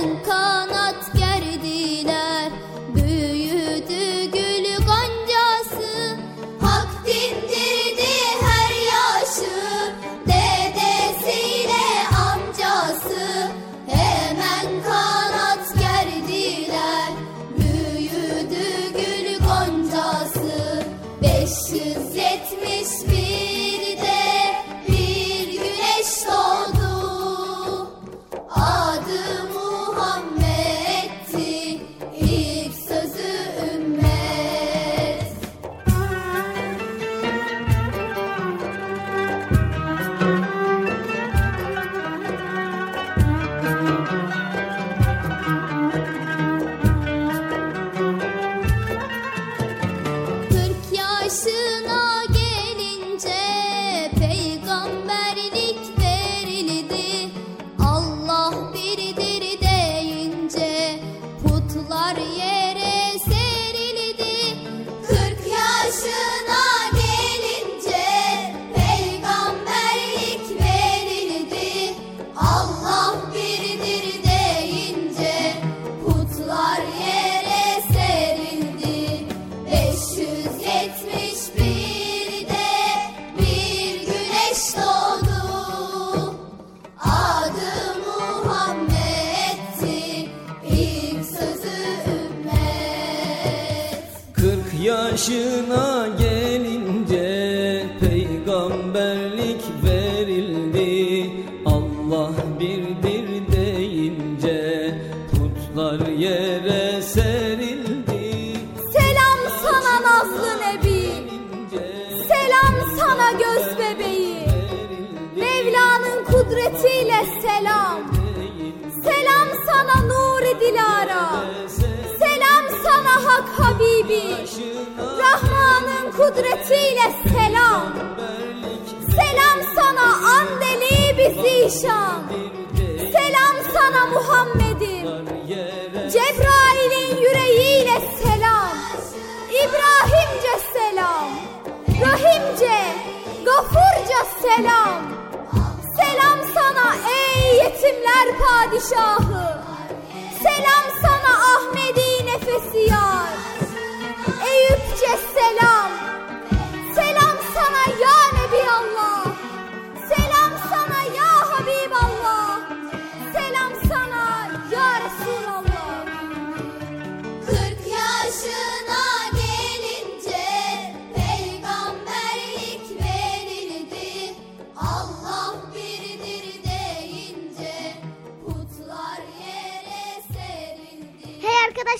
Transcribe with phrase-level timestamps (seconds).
[0.00, 0.47] and call.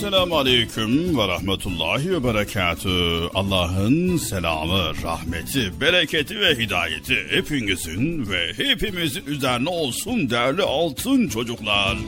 [0.00, 2.88] Esselamu Aleyküm ve Rahmetullahi ve Berekatü.
[3.34, 11.98] Allah'ın selamı, rahmeti, bereketi ve hidayeti hepinizin ve hepimizin üzerine olsun değerli altın çocuklar.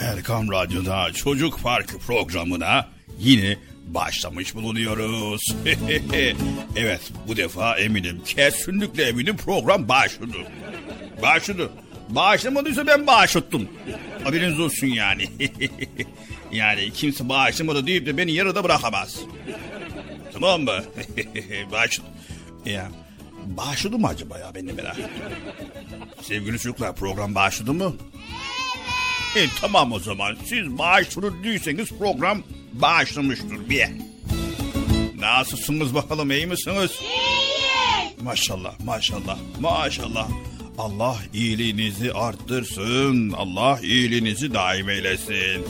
[0.00, 2.88] Erkam Radyo'da Çocuk Park programına
[3.18, 3.56] yine
[3.86, 5.54] başlamış bulunuyoruz.
[6.76, 10.36] evet bu defa eminim kesinlikle eminim program başladı.
[11.22, 11.70] Başladı.
[12.08, 13.68] Bağışlamadıysa ben bağışlattım.
[14.24, 15.28] Haberiniz olsun yani.
[16.52, 19.16] yani kimse bağışlamadı deyip de beni yarıda bırakamaz.
[20.32, 20.72] Tamam mı?
[21.72, 22.08] Bağışladı.
[22.66, 22.90] Ya,
[23.46, 24.96] bağışladı mı acaba ya ben de merak.
[26.22, 27.94] Sevgili çocuklar program bağışladı mı?
[29.36, 29.48] Evet.
[29.48, 33.88] E, tamam o zaman siz bağışladı değilseniz program bağışlamıştır bir.
[35.18, 36.90] Nasılsınız bakalım iyi misiniz?
[37.00, 38.22] İyiyiz.
[38.22, 40.28] Maşallah maşallah maşallah.
[40.78, 43.30] Allah iyiliğinizi arttırsın.
[43.30, 45.64] Allah iyiliğinizi daim eylesin.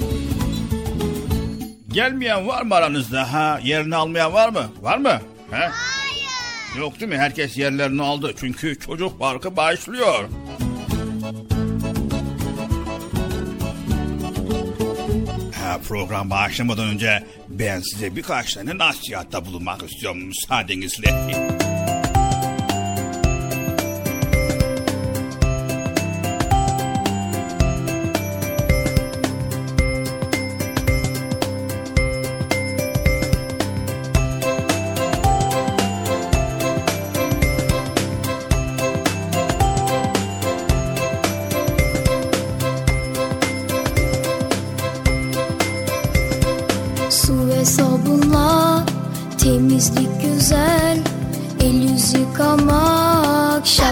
[1.92, 3.60] Gelmeyen var mı aranızda ha?
[3.62, 4.70] Yerini almayan var mı?
[4.82, 5.20] Var mı?
[5.50, 5.56] He?
[5.56, 6.78] Hayır.
[6.78, 7.18] Yok değil mi?
[7.18, 8.34] Herkes yerlerini aldı.
[8.40, 10.28] Çünkü çocuk parkı başlıyor.
[15.62, 21.08] Ha, program başlamadan önce ben size birkaç tane nasihatta bulunmak istiyorum müsaadenizle.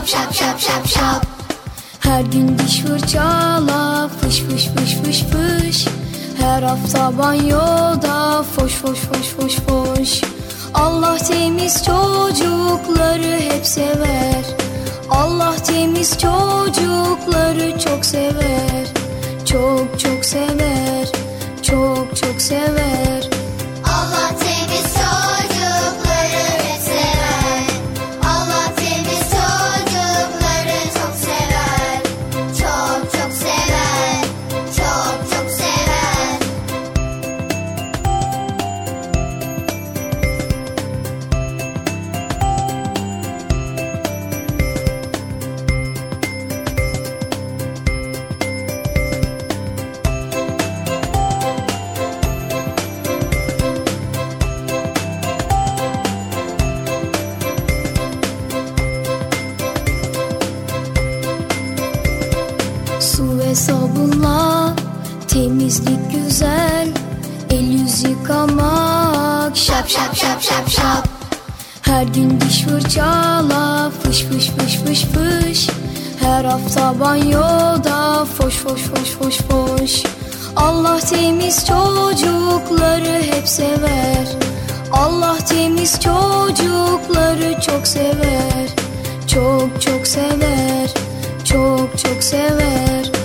[0.06, 1.26] Şap şap şap şap şap.
[2.00, 5.86] Her gün diş fırçala fış fış fış fış fış.
[6.38, 10.20] Her hafta banyoda foş foş foş foş foş.
[10.74, 14.44] Allah temiz çocukları hep sever.
[15.10, 18.86] Allah temiz çocukları çok sever.
[19.44, 21.08] Çok çok sever.
[21.62, 23.28] Çok çok sever.
[23.84, 24.39] Allah
[69.88, 71.08] şap şap şap şap şap.
[71.82, 75.68] Her gün diş fırçala fış fış fış fış fış.
[76.20, 80.02] Her hafta banyoda foş foş foş foş foş.
[80.56, 84.26] Allah temiz çocukları hep sever.
[84.92, 88.68] Allah temiz çocukları çok sever.
[89.26, 90.90] Çok çok sever.
[91.44, 93.19] Çok çok sever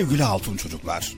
[0.00, 1.12] Sevgili altın çocuklar,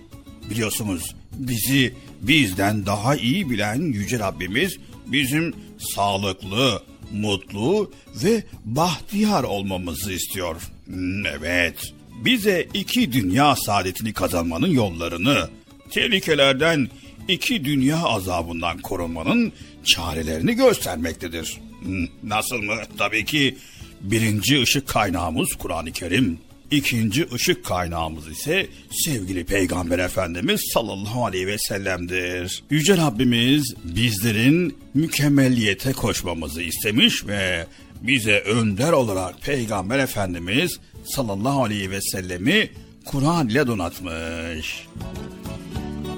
[0.50, 7.90] biliyorsunuz bizi bizden daha iyi bilen Yüce Rabbimiz bizim sağlıklı, mutlu
[8.24, 10.56] ve bahtiyar olmamızı istiyor.
[10.86, 11.92] Hmm, Evet,
[12.24, 15.48] bize iki dünya saadetini kazanmanın yollarını,
[15.90, 16.88] tehlikelerden,
[17.28, 19.52] iki dünya azabından korunmanın
[19.84, 21.60] çarelerini göstermektedir.
[21.82, 22.74] Hmm, Nasıl mı?
[22.98, 23.56] Tabii ki
[24.00, 26.38] birinci ışık kaynağımız Kur'an-ı Kerim.
[26.72, 32.62] İkinci ışık kaynağımız ise sevgili Peygamber Efendimiz sallallahu aleyhi ve sellem'dir.
[32.70, 37.66] Yüce Rabbimiz bizlerin mükemmelliyete koşmamızı istemiş ve
[38.02, 42.70] bize önder olarak Peygamber Efendimiz sallallahu aleyhi ve sellemi
[43.04, 44.86] Kur'an ile donatmış.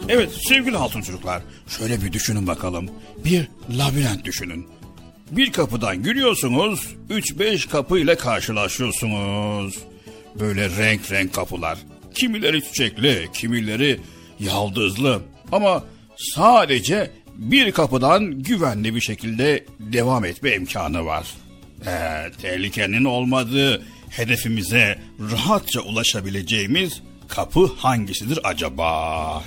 [0.08, 1.42] Evet sevgili altın çocuklar
[1.78, 2.90] şöyle bir düşünün bakalım.
[3.24, 4.66] Bir labirent düşünün.
[5.30, 9.78] Bir kapıdan giriyorsunuz, 3-5 kapı ile karşılaşıyorsunuz.
[10.40, 11.78] Böyle renk renk kapılar.
[12.14, 14.00] Kimileri çiçekli, kimileri
[14.40, 15.22] yaldızlı.
[15.52, 15.84] Ama
[16.16, 21.26] sadece bir kapıdan güvenli bir şekilde devam etme imkanı var.
[21.86, 24.98] Ee, tehlikenin olmadığı, hedefimize
[25.32, 29.44] rahatça ulaşabileceğimiz kapı hangisidir acaba?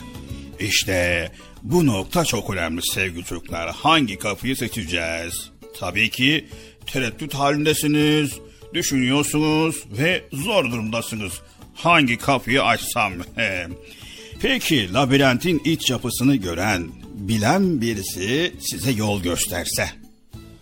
[0.60, 1.32] İşte
[1.64, 3.76] bu nokta çok önemli sevgili çocuklar.
[3.76, 5.52] Hangi kapıyı seçeceğiz?
[5.80, 6.46] Tabii ki
[6.86, 8.40] tereddüt halindesiniz,
[8.74, 11.34] düşünüyorsunuz ve zor durumdasınız.
[11.76, 13.14] Hangi kapıyı açsam?
[14.42, 19.90] Peki labirentin iç yapısını gören, bilen birisi size yol gösterse.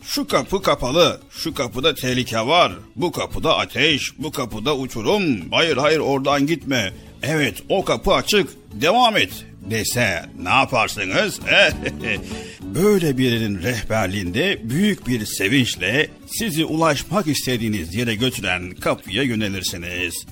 [0.04, 6.00] Şu kapı kapalı, şu kapıda tehlike var, bu kapıda ateş, bu kapıda uçurum, hayır hayır
[6.00, 6.94] oradan gitme,
[7.24, 11.40] evet o kapı açık, devam et dese ne yaparsınız?
[12.62, 20.26] Böyle birinin rehberliğinde büyük bir sevinçle sizi ulaşmak istediğiniz yere götüren kapıya yönelirsiniz.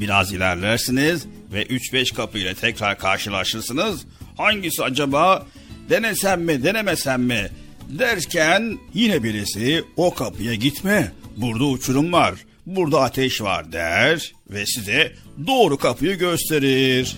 [0.00, 4.00] Biraz ilerlersiniz ve 3-5 kapı ile tekrar karşılaşırsınız.
[4.36, 5.46] Hangisi acaba?
[5.90, 7.48] Denesem mi, denemesem mi?
[7.88, 11.12] Derken yine birisi o kapıya gitme.
[11.36, 12.34] Burada uçurum var,
[12.66, 15.12] burada ateş var der ve size
[15.46, 17.16] doğru kapıyı gösterir.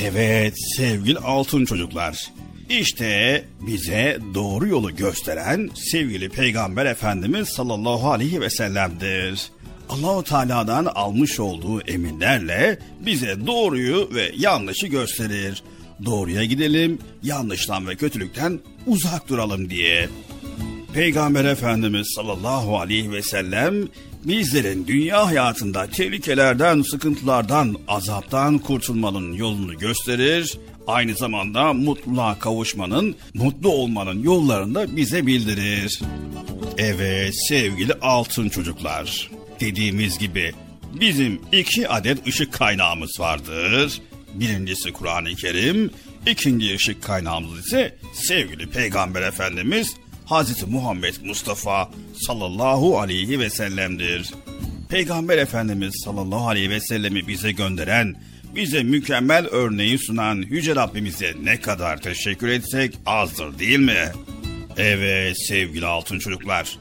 [0.00, 2.32] Evet sevgili altın çocuklar.
[2.68, 9.50] İşte bize doğru yolu gösteren sevgili Peygamber Efendimiz sallallahu aleyhi ve sellem'dir.
[9.88, 15.62] Allahu Teala'dan almış olduğu emirlerle bize doğruyu ve yanlışı gösterir.
[16.04, 20.08] Doğruya gidelim, yanlıştan ve kötülükten uzak duralım diye.
[20.94, 23.88] Peygamber Efendimiz sallallahu aleyhi ve sellem
[24.24, 30.58] bizlerin dünya hayatında tehlikelerden, sıkıntılardan, azaptan kurtulmanın yolunu gösterir.
[30.86, 36.00] Aynı zamanda mutluluğa kavuşmanın, mutlu olmanın yollarını da bize bildirir.
[36.78, 39.30] Evet sevgili altın çocuklar.
[39.60, 40.52] Dediğimiz gibi
[41.00, 44.00] bizim iki adet ışık kaynağımız vardır.
[44.34, 45.90] Birincisi Kur'an-ı Kerim,
[46.26, 49.96] ikinci ışık kaynağımız ise sevgili Peygamber Efendimiz
[50.32, 51.90] Hazreti Muhammed Mustafa
[52.26, 54.30] sallallahu aleyhi ve sellem'dir.
[54.88, 58.16] Peygamber Efendimiz sallallahu aleyhi ve sellemi bize gönderen,
[58.54, 64.12] bize mükemmel örneği sunan Yüce Rabbimize ne kadar teşekkür etsek azdır değil mi?
[64.76, 66.78] Evet sevgili altın çocuklar.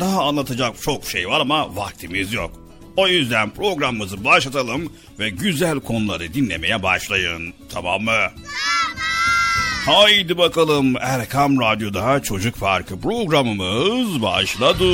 [0.00, 2.60] Daha anlatacak çok şey var ama vaktimiz yok.
[2.96, 7.54] O yüzden programımızı başlatalım ve güzel konuları dinlemeye başlayın.
[7.72, 8.30] Tamam mı?
[9.86, 14.84] Haydi bakalım Erkam Radyo'da Çocuk Parkı programımız başladı.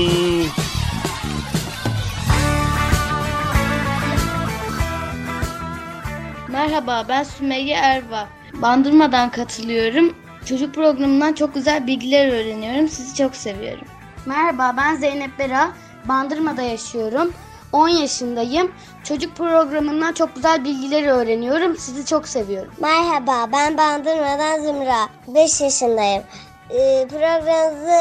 [6.49, 8.29] Merhaba ben Sümeyye Erva.
[8.55, 10.15] Bandırmadan katılıyorum.
[10.45, 12.89] Çocuk programından çok güzel bilgiler öğreniyorum.
[12.89, 13.87] Sizi çok seviyorum.
[14.27, 15.73] Merhaba ben Zeynep Bera.
[16.09, 17.33] Bandırma'da yaşıyorum.
[17.73, 18.73] 10 yaşındayım.
[19.05, 21.77] Çocuk programından çok güzel bilgileri öğreniyorum.
[21.77, 22.73] Sizi çok seviyorum.
[22.81, 25.09] Merhaba ben Bandırma'dan Zümra.
[25.29, 26.23] 5 yaşındayım.
[26.71, 28.01] Ee, programınızı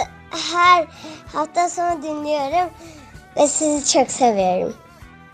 [0.52, 0.88] her
[1.34, 2.70] hafta sonu dinliyorum
[3.38, 4.76] ve sizi çok seviyorum.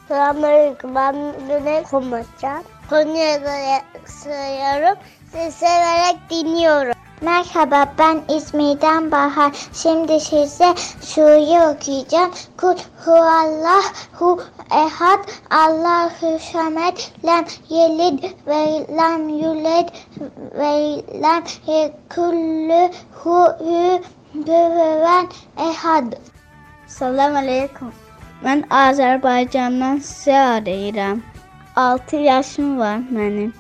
[0.08, 2.64] Selamünaleyküm ben Komutan.
[2.90, 3.82] Konuya göre
[4.24, 4.98] söylüyorum.
[5.32, 6.97] Sizi severek dinliyorum.
[7.22, 9.52] Merhaba ben İzmir'den Bahar.
[9.74, 12.32] Şimdi size şuyu okuyacağım.
[12.58, 15.20] Kul huvallahu ehad
[15.50, 19.90] Allahu samet lem yelid ve lem yuled
[20.54, 22.92] ve lem yekullu
[23.24, 23.48] hu
[24.34, 26.14] büven ehad.
[26.88, 27.92] Selamun Aleyküm.
[28.44, 31.22] Ben Azerbaycan'dan sizi arayıram.
[31.76, 33.54] 6 yaşım var benim.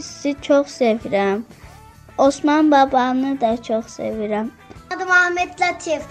[0.00, 1.42] Sizi çok sevirəm.
[2.18, 4.48] Osman babanı da çok sevirəm.
[4.96, 6.02] Adım Ahmet Latif.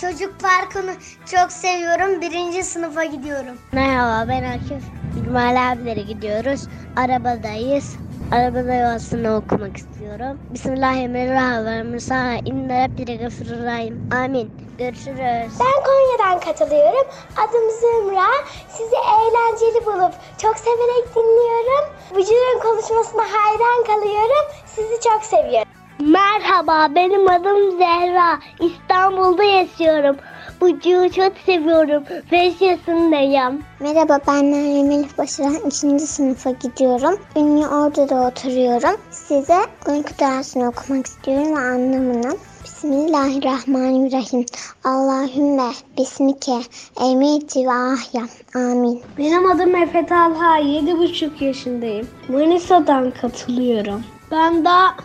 [0.00, 0.92] Çocuk parkını
[1.26, 2.20] çok seviyorum.
[2.20, 3.58] Birinci sınıfa gidiyorum.
[3.72, 4.82] Merhaba ben Akif.
[5.16, 6.68] İlmali abilere gidiyoruz.
[6.96, 7.96] Arabadayız.
[8.32, 10.40] Arabada yuvasını okumak istiyorum.
[10.54, 12.46] Bismillahirrahmanirrahim.
[12.46, 14.08] İnne rabbine gafururrahim.
[14.24, 14.65] Amin.
[14.78, 15.52] Görüşürüz.
[15.60, 17.06] Ben Konya'dan katılıyorum.
[17.36, 18.26] Adım Zümra.
[18.68, 21.84] Sizi eğlenceli bulup çok severek dinliyorum.
[22.16, 24.46] Vücudun konuşmasına hayran kalıyorum.
[24.66, 25.68] Sizi çok seviyorum.
[26.00, 28.38] Merhaba benim adım Zehra.
[28.60, 30.16] İstanbul'da yaşıyorum.
[30.60, 32.04] Bucuğu çok seviyorum.
[32.32, 33.62] 5 yaşındayım.
[33.80, 35.98] Merhaba ben Meryem Elif Başaran 2.
[35.98, 37.20] sınıfa gidiyorum.
[37.36, 39.00] Ünlü Ordu'da oturuyorum.
[39.10, 42.36] Size uyku dersini okumak istiyorum ve anlamını.
[42.76, 44.46] Bismillahirrahmanirrahim.
[44.84, 46.60] Allahümme bismike
[47.00, 48.28] emiti ve ahya.
[48.54, 49.02] Amin.
[49.18, 50.60] Benim adım Efe Talha.
[50.60, 52.08] 7,5 yaşındayım.
[52.28, 54.04] Manisa'dan katılıyorum.
[54.30, 54.96] Ben daha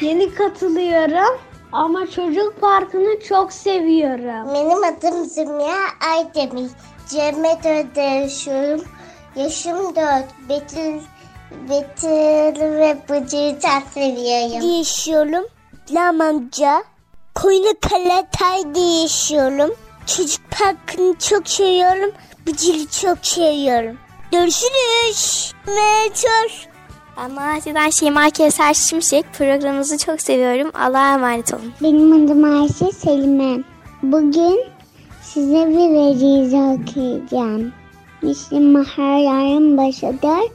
[0.00, 1.40] yeni katılıyorum.
[1.72, 4.54] Ama çocuk parkını çok seviyorum.
[4.54, 5.76] Benim adım Zümra
[6.10, 6.70] Aydemir.
[7.10, 8.84] Cemre'de yaşıyorum.
[9.36, 9.96] Yaşım 4.
[10.48, 11.00] Betül,
[11.70, 14.78] Betül ve Bıcır'ı çok seviyorum.
[14.78, 15.44] Yaşıyorum.
[15.90, 16.82] Lam amca.
[17.36, 19.74] Koyunu Kalatay'da yaşıyorum.
[20.06, 22.10] Çocuk parkını çok seviyorum.
[22.46, 23.96] Bıcır'ı çok seviyorum.
[24.32, 25.52] Görüşürüz.
[25.66, 26.68] Meteor.
[27.18, 29.24] Ben Malatya'dan Şeyma Keser Şimşek.
[29.38, 30.72] Programınızı çok seviyorum.
[30.74, 31.72] Allah'a emanet olun.
[31.82, 33.62] Benim adım Ayşe Selime.
[34.02, 34.60] Bugün
[35.22, 37.72] size bir vecize okuyacağım.
[38.22, 40.50] Müslüm her yarın başıdır.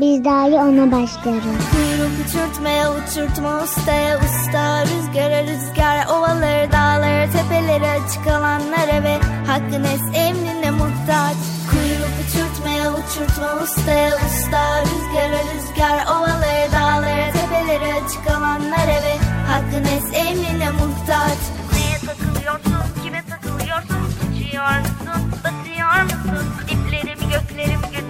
[0.00, 1.60] Biz dahi ona başlarız.
[1.72, 4.84] Kuyruk uçurtmaya uçurtma ustaya usta.
[4.86, 11.36] Rüzgara rüzgar ovaları dağları tepeleri açık alanlara ve hakkın es emrine muhtaç.
[11.70, 14.82] Kuyruk uçurtmaya uçurtma ustaya usta.
[14.82, 19.14] Rüzgara rüzgar ovaları dağları tepeleri açık alanlara ve
[19.48, 21.38] hakkın es emrine muhtaç.
[21.72, 24.02] Neye takılıyorsun, kime takılıyorsun?
[24.22, 26.46] Uçuyor musun, batıyor musun?
[26.68, 28.09] Diplerimi göklerim götürüyor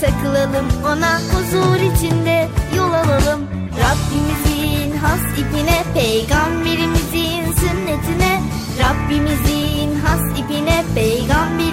[0.00, 3.40] takılalım ona huzur içinde yol alalım.
[3.82, 8.42] Rabbimizin has ipine, peygamberimizin sünnetine.
[8.78, 11.69] Rabbimizin has ipine, peygamberimizin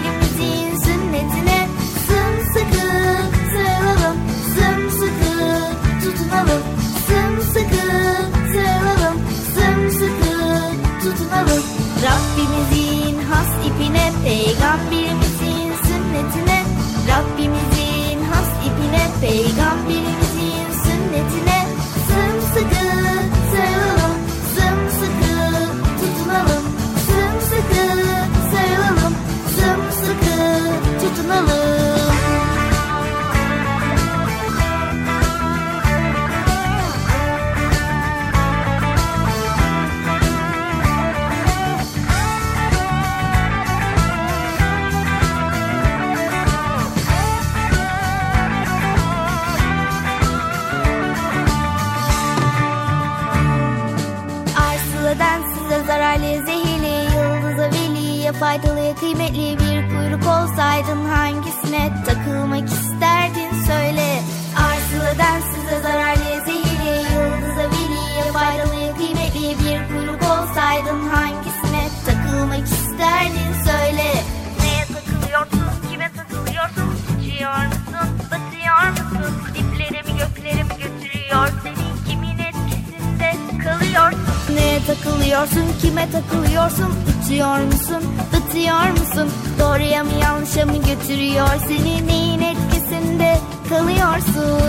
[60.87, 64.21] olsaydın Hangisine takılmak isterdin söyle
[64.57, 74.23] Arsılıdan size zararlı zehirli Yıldıza veliye faydalı kıymetli bir kuyruk olsaydın Hangisine takılmak isterdin söyle
[74.61, 76.89] Neye takılıyorsun, kime takılıyorsun?
[77.19, 79.33] Uçuyor musun, batıyor musun?
[79.53, 84.55] Diplerimi göklerim götürüyor seni kimin etkisinde kalıyorsun?
[84.55, 86.95] Neye takılıyorsun, kime takılıyorsun?
[87.23, 89.46] Uçuyor musun, batıyor musun?
[89.67, 92.07] Doğruya mı yanlışa mı götürüyor seni?
[92.07, 93.37] Neyin etkisinde
[93.69, 94.63] kalıyorsun?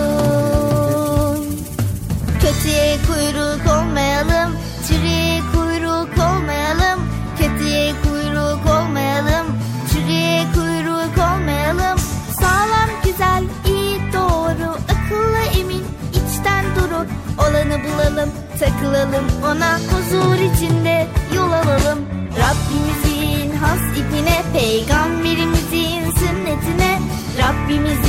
[2.41, 4.57] Kötüye kuyruk olmayalım,
[4.87, 6.99] çürüye kuyruk olmayalım.
[7.39, 9.47] Kötüye kuyruk olmayalım,
[9.93, 11.99] çürüye kuyruk olmayalım.
[12.39, 17.05] Sağlam, güzel, iyi, doğru, akıllı, emin, içten duru.
[17.37, 19.79] Olanı bulalım, takılalım ona
[27.69, 28.08] Rabbimizin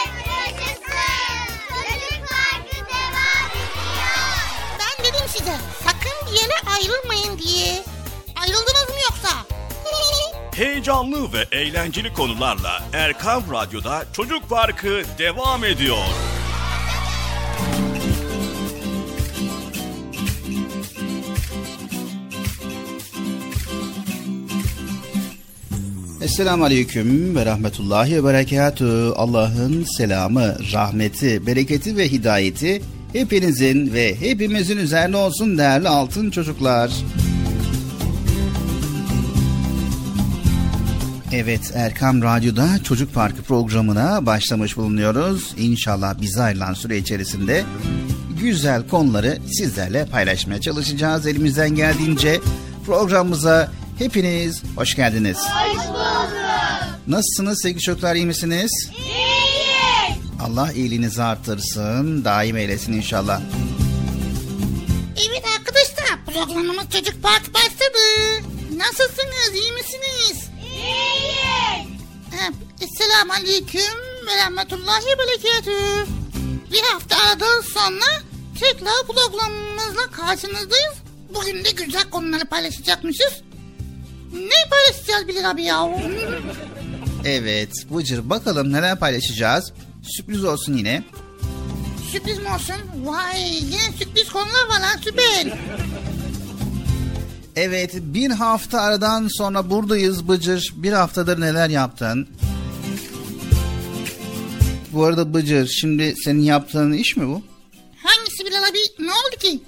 [6.81, 7.83] ayrılmayın diye.
[8.35, 9.29] Ayrıldınız mı yoksa?
[10.55, 15.97] Heyecanlı ve eğlenceli konularla Erkan Radyo'da Çocuk Parkı devam ediyor.
[26.21, 29.11] Esselamu Aleyküm ve Rahmetullahi ve Berekatü.
[29.15, 32.81] Allah'ın selamı, rahmeti, bereketi ve hidayeti
[33.13, 36.91] hepinizin ve hepimizin üzerine olsun değerli altın çocuklar.
[41.33, 45.53] Evet Erkam Radyo'da Çocuk Parkı programına başlamış bulunuyoruz.
[45.57, 47.63] İnşallah bize ayrılan süre içerisinde
[48.41, 52.39] güzel konuları sizlerle paylaşmaya çalışacağız elimizden geldiğince.
[52.85, 55.37] Programımıza hepiniz hoş geldiniz.
[55.37, 56.31] Hoş bulduk.
[57.07, 58.71] Nasılsınız sevgili çocuklar iyi misiniz?
[58.97, 59.30] İyiyiz.
[60.41, 63.41] Allah iyiliğinizi artırsın, daim eylesin inşallah.
[65.29, 68.03] Evet arkadaşlar programımız Çocuk Park başladı.
[68.77, 70.49] Nasılsınız iyi misiniz?
[70.63, 71.87] İyiyiz.
[72.81, 76.11] Esselamu Aleyküm ve Rahmetullahi ve Berekatü.
[76.71, 78.21] Bir hafta aradan sonra
[78.59, 80.93] tekrar programımızla karşınızdayız.
[81.35, 83.33] Bugün de güzel konuları paylaşacakmışız.
[84.33, 85.89] Ne paylaşacağız Bilal abi ya?
[87.25, 89.73] Evet Bıcır bakalım neler paylaşacağız.
[90.01, 91.03] Sürpriz olsun yine.
[92.11, 92.75] Sürpriz mi olsun?
[93.05, 95.57] Vay yine sürpriz konular var lan süper.
[97.55, 100.73] Evet bir hafta aradan sonra buradayız Bıcır.
[100.75, 102.27] Bir haftadır neler yaptın?
[104.93, 107.41] Bu arada Bıcır şimdi senin yaptığın iş mi bu?
[108.03, 108.77] Hangisi Bilal abi?
[108.99, 109.59] Ne oldu ki?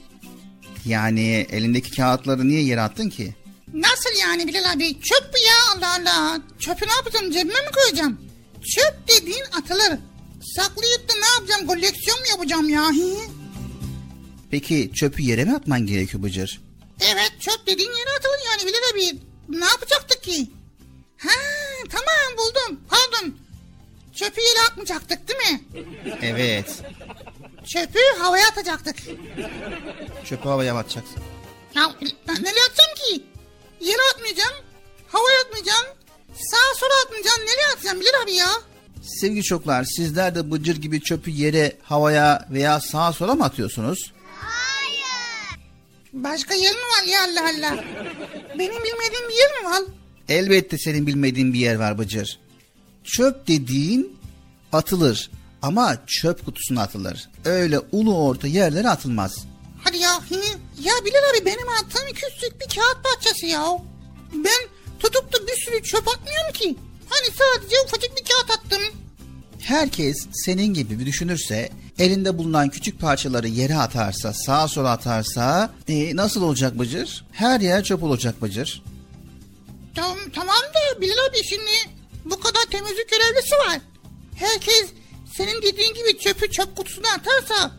[0.86, 3.36] Yani elindeki kağıtları niye yere attın ki?
[3.74, 4.94] Nasıl yani Bilal abi?
[5.02, 6.40] Çöp bu ya Allah Allah.
[6.60, 8.18] Çöpü ne yapacağım cebime mi koyacağım?
[8.76, 10.00] Çöp dediğin atılır.
[10.56, 11.68] Saklayıp da ne yapacağım?
[11.68, 12.92] Koleksiyon mu yapacağım ya?
[14.52, 16.62] Peki çöpü yere mi atman gerekiyor Bıcır?
[17.02, 19.20] Evet çöp dediğin yere atılır yani Bilal abi.
[19.50, 20.52] Ne yapacaktık ki?
[21.18, 21.30] Ha
[21.92, 22.80] tamam buldum.
[22.90, 23.36] Pardon.
[24.16, 25.62] Çöpü yere atmayacaktık değil mi?
[26.22, 26.82] Evet.
[27.66, 28.96] Çöpü havaya atacaktık.
[30.26, 31.18] Çöpü havaya atacaksın.
[31.76, 31.94] Ya
[32.28, 33.24] ben nereye atacağım ki?
[33.82, 34.54] Yere atmayacağım.
[35.08, 35.86] Havaya atmayacağım.
[36.34, 37.42] Sağa sola atmayacağım.
[37.42, 38.50] Nereye atacağım Bilal abi ya?
[39.04, 44.14] Sevgili çocuklar sizler de Bıcır gibi çöpü yere, havaya veya sağa sola mı atıyorsunuz?
[46.14, 47.84] Başka yer mi var ya Allah Allah?
[48.60, 49.82] Benim bilmediğim bir yer mi var?
[50.30, 52.40] Elbette senin bilmediğin bir yer var Bıcır.
[53.04, 54.18] Çöp dediğin
[54.74, 57.30] atılır ama çöp kutusuna atılır.
[57.46, 59.46] Öyle ulu orta yerlere atılmaz.
[59.84, 60.20] Hadi ya.
[60.80, 63.64] Ya Bilal abi benim attığım küçük bir kağıt parçası ya.
[64.34, 66.76] Ben tutup da bir sürü çöp atmıyorum ki.
[67.14, 68.82] Hani sadece ufacık bir kağıt attım.
[69.60, 76.16] Herkes senin gibi bir düşünürse, elinde bulunan küçük parçaları yere atarsa, sağa sola atarsa e,
[76.16, 77.26] nasıl olacak Bıcır?
[77.32, 78.84] Her yer çöp olacak Bıcır.
[79.96, 81.72] Tamam, tamam da Bilal abi şimdi
[82.26, 83.80] bu kadar temizlik görevlisi var.
[84.36, 84.86] Herkes
[85.38, 87.72] senin dediğin gibi çöpü çöp kutusuna atarsa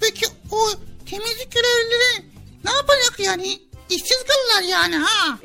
[0.00, 0.70] peki o
[1.10, 2.24] temizlik görevlileri
[2.64, 3.58] ne yapacak yani?
[3.90, 5.38] İşsiz kalırlar yani ha.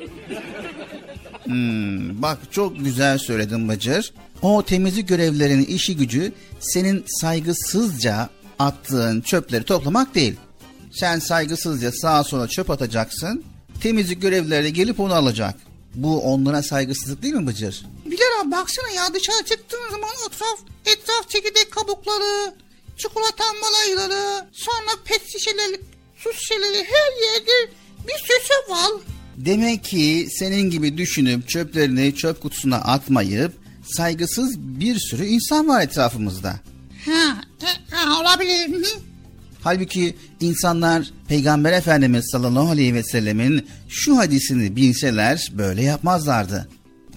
[1.44, 4.12] Hmm, bak çok güzel söyledin Bıcır.
[4.42, 8.28] O temizlik görevlilerinin işi gücü senin saygısızca
[8.58, 10.36] attığın çöpleri toplamak değil.
[10.92, 13.44] Sen saygısızca sağa sola çöp atacaksın.
[13.82, 15.54] Temizlik görevlileri gelip onu alacak.
[15.94, 17.86] Bu onlara saygısızlık değil mi Bıcır?
[18.04, 22.54] Bilal abi baksana ya dışarı çıktığın zaman etraf, etraf çekirdek kabukları,
[22.96, 25.80] çikolata malayları, sonra pet şişeleri,
[26.16, 27.72] su şişeleri her yerde
[28.08, 28.90] bir çöp var.
[29.36, 33.52] Demek ki senin gibi düşünüp çöplerini çöp kutusuna atmayıp
[33.84, 36.60] saygısız bir sürü insan var etrafımızda.
[37.04, 38.84] Ha, e, ha olabilir.
[38.84, 39.00] Hı.
[39.60, 46.68] Halbuki insanlar Peygamber Efendimiz sallallahu aleyhi ve sellemin şu hadisini bilseler böyle yapmazlardı.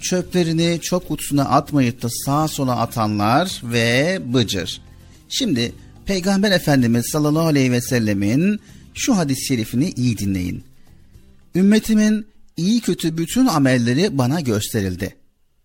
[0.02, 4.82] Çöplerini çöp kutusuna atmayıp da sağa sola atanlar ve bıcır.
[5.30, 5.74] Şimdi
[6.06, 8.60] Peygamber Efendimiz sallallahu aleyhi ve sellemin
[8.94, 10.69] şu hadis-i şerifini iyi dinleyin.
[11.56, 15.16] Ümmetimin iyi kötü bütün amelleri bana gösterildi.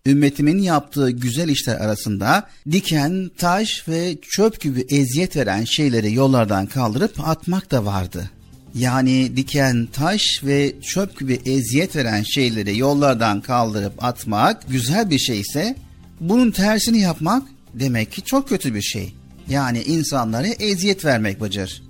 [0.06, 7.28] Ümmetimin yaptığı güzel işler arasında diken, taş ve çöp gibi eziyet veren şeyleri yollardan kaldırıp
[7.28, 8.30] atmak da vardı.
[8.74, 15.76] Yani diken, taş ve çöp gibi eziyet veren şeyleri yollardan kaldırıp atmak güzel bir şeyse
[16.20, 17.42] bunun tersini yapmak
[17.74, 19.14] demek ki çok kötü bir şey.
[19.48, 21.82] Yani insanlara eziyet vermek Bıcır.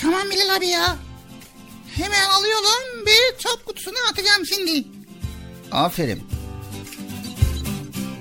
[0.00, 0.96] Tamam Bilal abi ya.
[1.96, 4.84] Hemen alıyorum bir çöp kutusuna atacağım şimdi.
[5.72, 6.22] Aferin.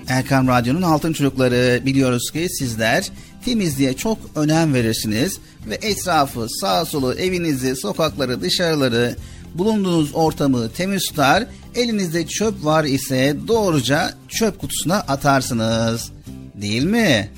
[0.07, 3.11] Erkan Radyo'nun Altın Çocukları biliyoruz ki sizler
[3.45, 9.15] temizliğe çok önem verirsiniz ve etrafı, sağ solu, evinizi, sokakları, dışarıları,
[9.53, 11.43] bulunduğunuz ortamı temiz tutar.
[11.75, 16.11] Elinizde çöp var ise doğruca çöp kutusuna atarsınız.
[16.55, 17.31] Değil mi?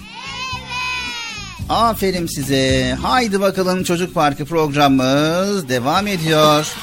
[1.69, 2.95] Aferin size.
[3.01, 6.73] Haydi bakalım Çocuk Parkı programımız devam ediyor.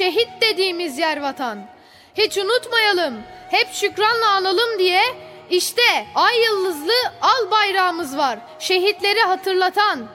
[0.00, 1.58] Şehit dediğimiz yer vatan.
[2.14, 3.14] Hiç unutmayalım,
[3.50, 5.02] hep şükranla analım diye
[5.50, 10.06] işte ay yıldızlı al bayrağımız var, şehitleri hatırlatan.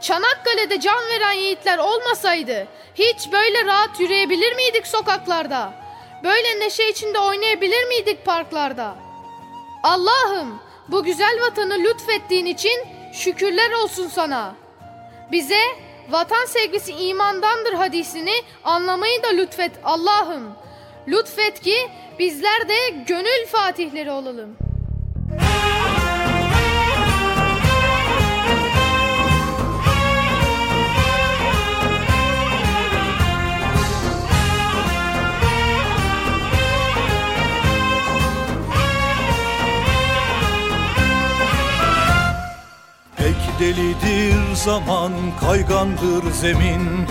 [0.00, 5.72] Çanakkale'de can veren yiğitler olmasaydı hiç böyle rahat yürüyebilir miydik sokaklarda?
[6.24, 8.96] Böyle neşe içinde oynayabilir miydik parklarda?
[9.82, 14.54] Allah'ım bu güzel vatanı lütfettiğin için şükürler olsun sana.
[15.32, 15.60] Bize
[16.10, 20.52] vatan sevgisi imandandır hadisini anlamayı da lütfet Allah'ım.
[21.08, 21.76] Lütfet ki
[22.18, 24.67] bizler de gönül fatihleri olalım.
[43.58, 47.06] Delidir zaman kaygandır zemin.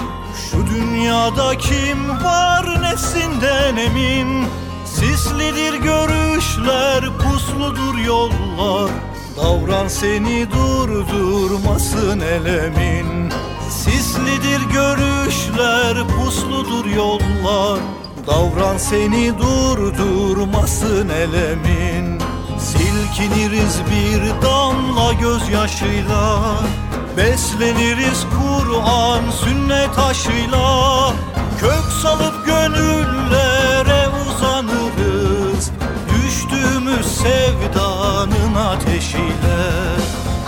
[0.52, 4.46] Şu dünyada kim var nesinden emin?
[4.86, 8.92] Sislidir görüşler pusludur yollar.
[9.38, 13.32] Davran seni durdurmasın elemin.
[13.70, 17.80] Sislidir görüşler pusludur yollar.
[18.28, 22.07] Davran seni durdurmasın elemin
[23.08, 26.40] Silkiniriz bir damla gözyaşıyla.
[27.18, 31.14] Besleniriz Kur'an sünnet aşıyla.
[31.60, 35.72] Kök salıp gönüllere uzanırız.
[36.16, 39.60] Düştüğümüz sevdanın ateşiyle.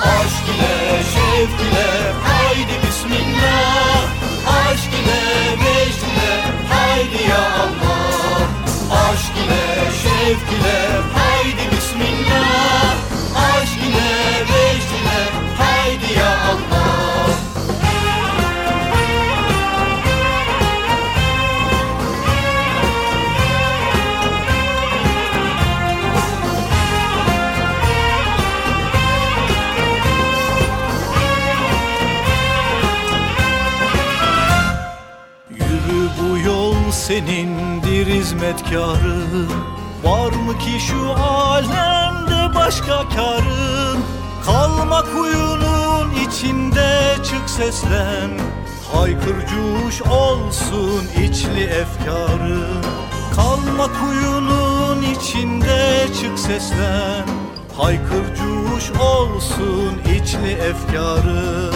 [0.01, 4.03] Aşk ile şevk ile haydi bismillah.
[4.47, 8.41] Aşk ile vecd ile haydi ya Allah.
[9.09, 11.78] Aşk ile şevk ile haydi bismillah
[13.35, 15.19] Aşk ile vecd ile
[15.57, 17.29] haydi ya Allah.
[35.49, 39.25] Yürü bu yol senindir hizmetkarı
[40.03, 43.99] Var mı ki şu alemde başka karın?
[44.45, 48.29] Kalma kuyunun içinde çık seslen.
[48.93, 52.83] Haykır cuş olsun içli efkarın.
[53.35, 57.25] Kalma kuyunun içinde çık seslen.
[57.77, 61.73] Haykır cuş olsun içli efkarın.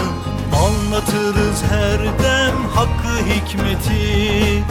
[0.66, 4.64] Anlatırız her dem hakkı hikmeti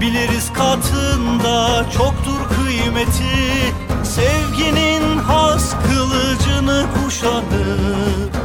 [0.00, 3.74] Biliriz katında çoktur kıymeti.
[4.04, 8.36] Sevginin has kılıcını kuşanıp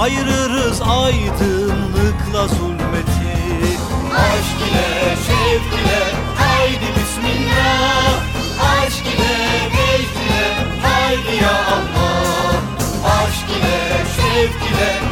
[0.00, 3.32] Ayırırız aydınlıkla zulmeti.
[4.16, 6.02] Aşk ile şevk ile
[6.36, 8.20] haydi bismillah.
[8.60, 12.54] Aşk ile vecd ile haydi ya Allah.
[13.04, 15.11] Aşk ile şevk ile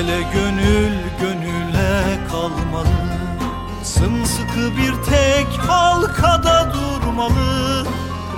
[0.00, 2.88] El ele gönül gönüle kalmalı.
[3.82, 7.86] Sımsıkı bir tek halkada durmalı.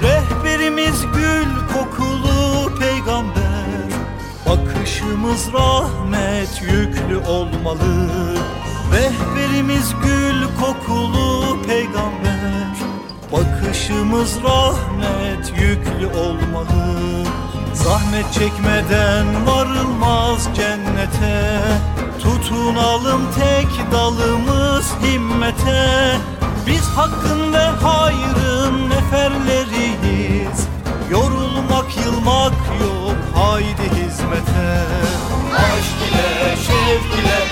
[0.02, 3.90] Rehberimiz gül kokulu peygamber.
[4.48, 8.08] Bakışımız rahmet yüklü olmalı.
[8.92, 12.76] Rehberimiz gül kokulu peygamber.
[13.32, 17.31] Bakışımız rahmet yüklü olmalı
[17.84, 21.60] Zahmet çekmeden varılmaz cennete.
[22.22, 26.16] Tutunalım tek dalımız himmete.
[26.66, 30.68] Biz hakkın ve hayrın neferleriyiz.
[31.10, 34.84] Yorulmak yılmak yok haydi hizmete.
[35.56, 37.51] Aşk ile şevk ile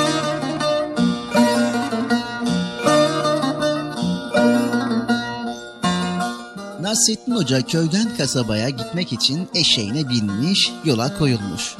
[6.91, 11.75] Nasrettin Hoca köyden kasabaya gitmek için eşeğine binmiş, yola koyulmuş.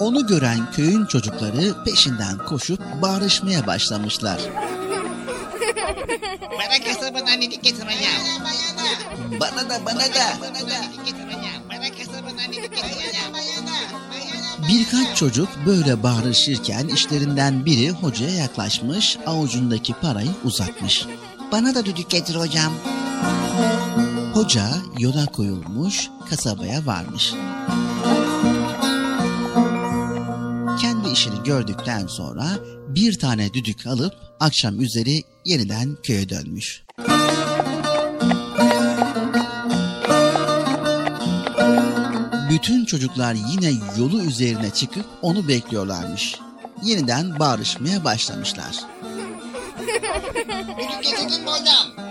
[0.00, 4.40] Onu gören köyün çocukları peşinden koşup bağırışmaya başlamışlar.
[6.52, 8.10] Bana kasabadan idik getir ya.
[9.40, 10.38] Bana da bana da.
[10.40, 11.21] Bana
[14.72, 21.06] Birkaç çocuk böyle bağırışırken işlerinden biri hocaya yaklaşmış, avucundaki parayı uzatmış.
[21.52, 22.72] Bana da düdük getir hocam.
[24.34, 24.68] Hoca
[24.98, 27.32] yola koyulmuş, kasabaya varmış.
[30.80, 32.46] Kendi işini gördükten sonra
[32.88, 36.82] bir tane düdük alıp akşam üzeri yeniden köye dönmüş.
[42.52, 46.36] Bütün çocuklar yine yolu üzerine çıkıp onu bekliyorlarmış.
[46.82, 48.76] Yeniden bağırışmaya başlamışlar.
[50.78, 52.06] Düdük getirdin mi hocam?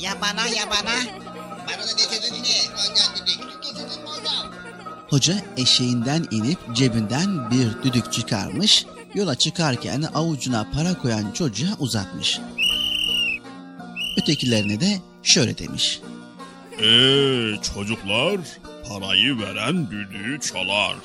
[0.00, 0.96] Ya bana ya bana.
[1.68, 2.48] Bana da getirdin mi?
[2.74, 3.38] Hocam düdük.
[3.38, 4.52] Düdük getirdin mi hocam?
[5.08, 12.40] Hoca eşeğinden inip cebinden bir düdük çıkarmış, yola çıkarken avucuna para koyan çocuğa uzatmış.
[14.22, 16.00] Ötekilerine de şöyle demiş.
[16.80, 18.40] Eee çocuklar
[18.88, 20.96] parayı veren düdüğü çalar.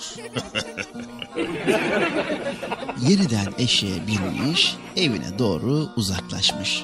[3.09, 6.83] Yeniden eşeğe binmiş, evine doğru uzaklaşmış.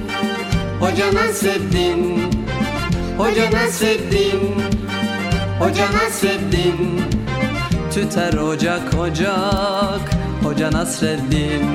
[0.81, 2.31] Hoca Nasreddin.
[3.17, 4.41] Hoca Nasreddin.
[5.59, 7.01] Hoca Nasreddin.
[7.93, 10.01] Tüter ocak ocak.
[10.43, 11.65] Hoca Nasreddin.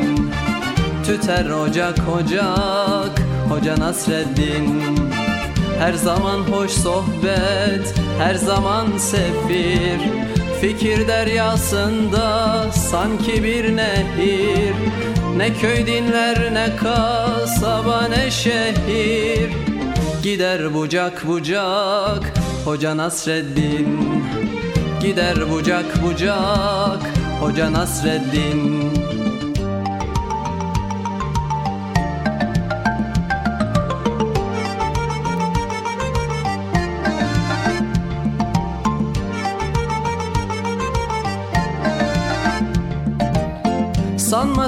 [1.06, 3.22] Tüter ocak ocak.
[3.48, 4.82] Hoca Nasreddin.
[5.78, 10.00] Her zaman hoş sohbet Her zaman sefir.
[10.60, 14.74] Fikir deryasında sanki bir nehir
[15.36, 19.50] Ne köy dinler ne kasaba ne şehir.
[20.22, 22.32] Gider bucak bucak
[22.64, 23.98] Hoca Nasreddin.
[25.02, 27.02] Gider bucak bucak
[27.40, 28.85] Hoca Nasreddin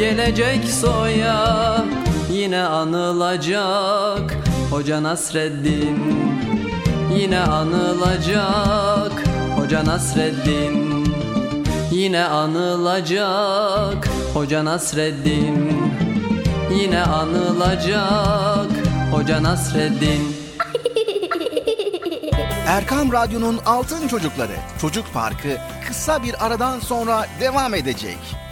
[0.00, 1.84] gelecek soya
[2.32, 4.36] Yine anılacak.
[4.70, 5.98] Hoca Nasreddin
[7.18, 9.12] Yine anılacak.
[9.56, 11.04] Hoca Nasreddin
[11.92, 14.08] Yine anılacak.
[14.34, 15.72] Hoca Nasreddin
[16.80, 18.70] Yine anılacak.
[19.12, 20.22] Hoca Nasreddin.
[22.66, 25.56] Erkam Radyo'nun Altın Çocukları Çocuk Parkı
[25.88, 28.49] kısa bir aradan sonra devam edecek.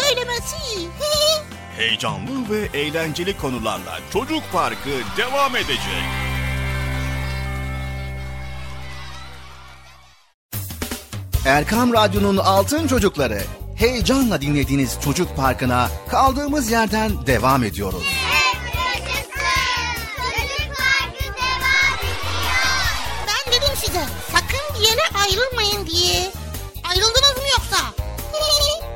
[0.00, 0.56] Söylemesi.
[1.76, 6.04] Heyecanlı ve eğlenceli konularla Çocuk Parkı devam edecek.
[11.46, 13.38] Erkam Radyo'nun Altın Çocukları
[13.76, 18.21] heyecanla dinlediğiniz Çocuk Parkı'na kaldığımız yerden devam ediyoruz.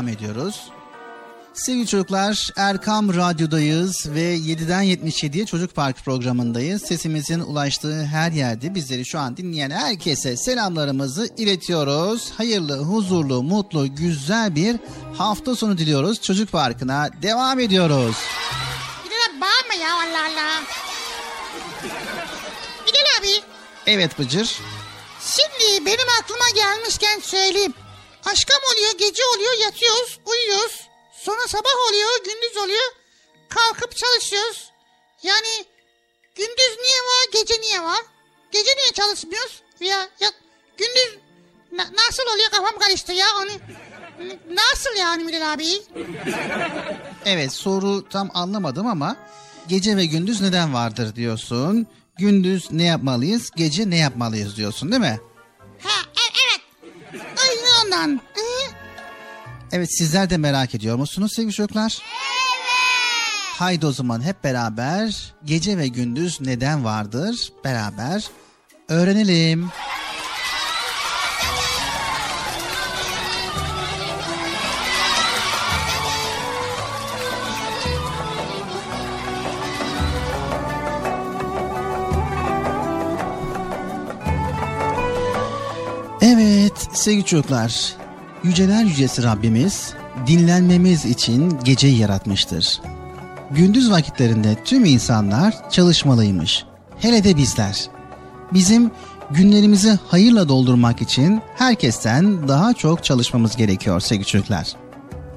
[0.00, 0.60] Devam ediyoruz.
[1.54, 6.82] Sevgili çocuklar Erkam Radyo'dayız ve 7'den 77'ye Çocuk Park programındayız.
[6.82, 12.30] Sesimizin ulaştığı her yerde bizleri şu an dinleyen herkese selamlarımızı iletiyoruz.
[12.36, 14.76] Hayırlı, huzurlu, mutlu, güzel bir
[15.18, 16.22] hafta sonu diliyoruz.
[16.22, 18.16] Çocuk Parkı'na devam ediyoruz.
[19.04, 20.62] Bilal abi bağırma ya Allah Allah.
[22.86, 23.42] Bilal abi
[23.86, 24.58] Evet Bıcır.
[25.20, 27.74] şimdi benim aklıma gelmişken söyleyeyim.
[28.80, 30.88] Oluyor gece oluyor yatıyoruz uyuyoruz.
[31.12, 32.92] Sonra sabah oluyor gündüz oluyor.
[33.48, 34.70] Kalkıp çalışıyoruz.
[35.22, 35.64] Yani
[36.34, 38.00] gündüz niye var gece niye var?
[38.52, 39.62] Gece niye çalışmıyoruz?
[39.80, 40.30] Ya, ya
[40.78, 41.18] gündüz
[41.72, 43.50] na- nasıl oluyor kafam karıştı ya onu.
[44.50, 45.66] Nasıl yani Bilal abi?
[47.24, 49.16] Evet soru tam anlamadım ama
[49.68, 51.86] gece ve gündüz neden vardır diyorsun.
[52.18, 55.20] Gündüz ne yapmalıyız, gece ne yapmalıyız diyorsun değil mi?
[55.82, 56.60] Ha e- evet.
[57.48, 58.20] Aynen ondan.
[58.34, 58.40] Hı?
[59.72, 61.98] Evet sizler de merak ediyor musunuz sevgili çocuklar?
[62.02, 62.40] Evet.
[63.58, 68.24] Haydi o zaman hep beraber gece ve gündüz neden vardır beraber
[68.88, 69.70] öğrenelim.
[86.22, 87.96] Evet sevgili çocuklar,
[88.44, 89.94] yüceler yücesi Rabbimiz
[90.26, 92.80] dinlenmemiz için geceyi yaratmıştır.
[93.50, 96.64] Gündüz vakitlerinde tüm insanlar çalışmalıymış.
[96.98, 97.88] Hele de bizler.
[98.52, 98.90] Bizim
[99.30, 104.68] günlerimizi hayırla doldurmak için herkesten daha çok çalışmamız gerekiyor sevgili çocuklar.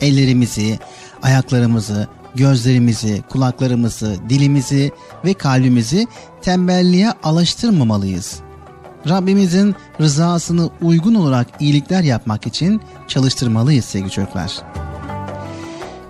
[0.01, 0.79] Ellerimizi,
[1.21, 4.91] ayaklarımızı, gözlerimizi, kulaklarımızı, dilimizi
[5.25, 6.07] ve kalbimizi
[6.41, 8.42] tembelliğe alıştırmamalıyız.
[9.09, 14.51] Rabbimizin rızasını uygun olarak iyilikler yapmak için çalıştırmalıyız sevgili çocuklar.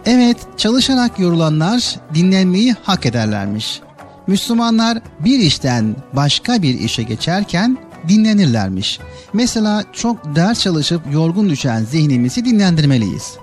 [0.06, 3.82] Evet, çalışarak yorulanlar dinlenmeyi hak ederlermiş.
[4.28, 7.78] Müslümanlar bir işten başka bir işe geçerken
[8.08, 9.00] dinlenirlermiş.
[9.34, 13.38] Mesela çok ders çalışıp yorgun düşen zihnimizi dinlendirmeliyiz.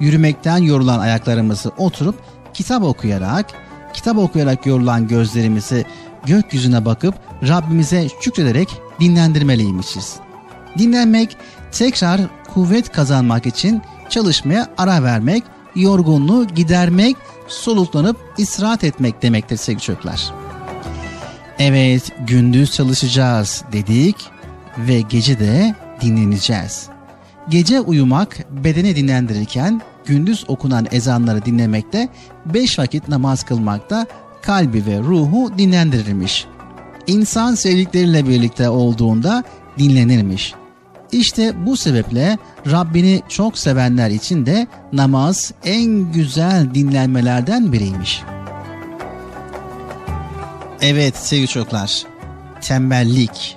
[0.00, 2.14] Yürümekten yorulan ayaklarımızı oturup
[2.54, 3.46] kitap okuyarak,
[3.94, 5.84] kitap okuyarak yorulan gözlerimizi
[6.26, 7.14] gökyüzüne bakıp
[7.48, 8.68] Rabbimize şükrederek
[9.00, 10.16] dinlendirmeliymişiz.
[10.78, 11.36] Dinlenmek,
[11.72, 12.20] tekrar
[12.54, 15.44] kuvvet kazanmak için çalışmaya ara vermek,
[15.76, 17.16] yorgunluğu gidermek,
[17.48, 20.32] soluklanıp istirahat etmek demektir sevgili çocuklar.
[21.58, 24.16] Evet, gündüz çalışacağız dedik
[24.78, 26.88] ve gece de dinleneceğiz.
[27.48, 32.08] Gece uyumak bedeni dinlendirirken gündüz okunan ezanları dinlemekte,
[32.46, 34.06] beş vakit namaz kılmakta
[34.48, 36.46] kalbi ve ruhu dinlendirirmiş.
[37.06, 39.44] İnsan sevdikleriyle birlikte olduğunda
[39.78, 40.54] dinlenirmiş.
[41.12, 42.38] İşte bu sebeple
[42.70, 48.22] Rabbini çok sevenler için de namaz en güzel dinlenmelerden biriymiş.
[50.80, 52.02] Evet sevgili çocuklar,
[52.60, 53.56] tembellik.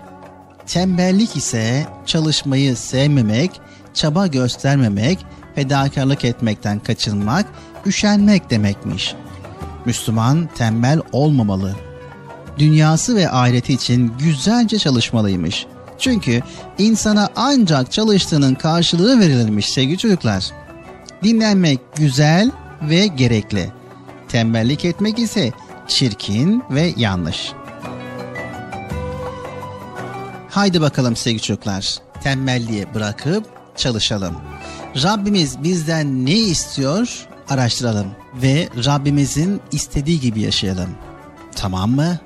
[0.68, 3.52] Tembellik ise çalışmayı sevmemek,
[3.94, 5.26] çaba göstermemek,
[5.56, 7.46] fedakarlık etmekten kaçınmak,
[7.86, 9.16] üşenmek demekmiş.
[9.86, 11.76] Müslüman tembel olmamalı.
[12.58, 15.66] Dünyası ve ahireti için güzelce çalışmalıymış.
[16.00, 16.42] Çünkü
[16.78, 20.46] insana ancak çalıştığının karşılığı verilirmiş sevgili çocuklar.
[21.24, 22.52] Dinlenmek güzel
[22.82, 23.72] ve gerekli.
[24.28, 25.52] Tembellik etmek ise
[25.88, 27.52] çirkin ve yanlış.
[30.50, 31.96] Haydi bakalım sevgili çocuklar.
[32.24, 34.36] Tembelliği bırakıp çalışalım.
[35.04, 37.28] Rabbimiz bizden ne istiyor?
[37.50, 40.90] Araştıralım ve Rabbimizin istediği gibi yaşayalım.
[41.56, 42.20] Tamam mı?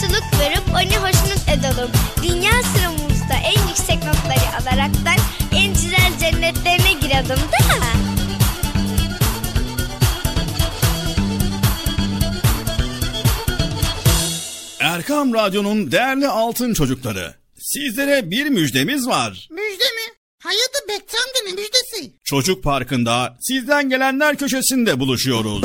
[0.00, 1.90] Karşılık verip onu hoşnut edelim.
[2.22, 5.16] Dünya sıramızda en yüksek notları alaraktan
[5.52, 7.58] en güzel cennetlerine girelim da.
[14.80, 17.34] Erkam Radyo'nun değerli altın çocukları.
[17.58, 19.48] Sizlere bir müjdemiz var.
[19.50, 20.14] Müjde mi?
[20.42, 22.12] Hayırdır Bekçi amca ne müjdesi?
[22.24, 25.64] Çocuk Parkı'nda sizden gelenler köşesinde buluşuyoruz.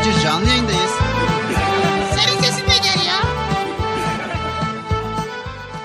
[0.00, 0.90] Bıcır canlı yayındayız.
[2.14, 3.22] Senin sesin de gel ya.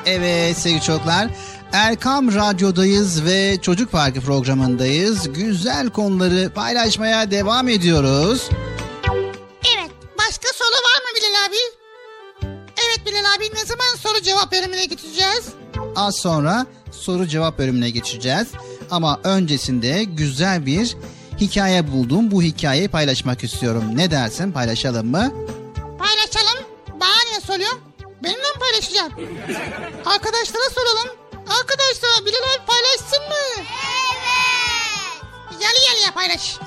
[0.05, 1.27] Evet sevgili çocuklar.
[1.73, 5.33] Erkam Radyo'dayız ve Çocuk Parkı programındayız.
[5.33, 8.49] Güzel konuları paylaşmaya devam ediyoruz.
[13.67, 15.45] Zaman soru cevap bölümüne geçeceğiz?
[15.95, 18.47] Az sonra soru cevap bölümüne geçeceğiz.
[18.91, 20.95] Ama öncesinde güzel bir
[21.39, 22.31] hikaye buldum.
[22.31, 23.83] Bu hikayeyi paylaşmak istiyorum.
[23.93, 25.31] Ne dersin paylaşalım mı?
[25.99, 26.63] Paylaşalım.
[27.01, 27.79] Bana niye soruyorsun?
[28.23, 29.13] Benimle mi paylaşacaksın?
[30.05, 31.17] Arkadaşlara soralım.
[31.33, 33.35] Arkadaşlar Bilal abi paylaşsın mı?
[33.57, 33.67] Evet.
[35.63, 36.57] Yalı yalıya paylaş.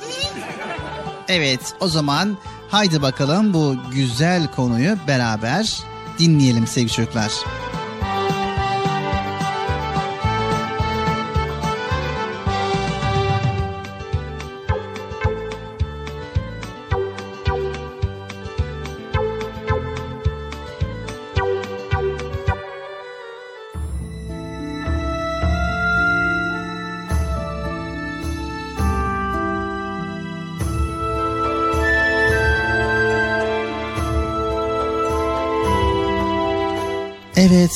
[1.28, 2.38] Evet o zaman
[2.70, 5.78] Haydi bakalım bu güzel konuyu beraber
[6.20, 7.32] dinleyelim sevgili çocuklar.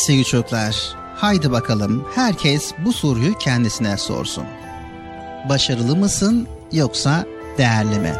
[0.04, 4.44] Sevgili çocuklar, haydi bakalım herkes bu soruyu kendisine sorsun.
[5.48, 7.24] Başarılı mısın yoksa
[7.58, 8.12] değerli mi?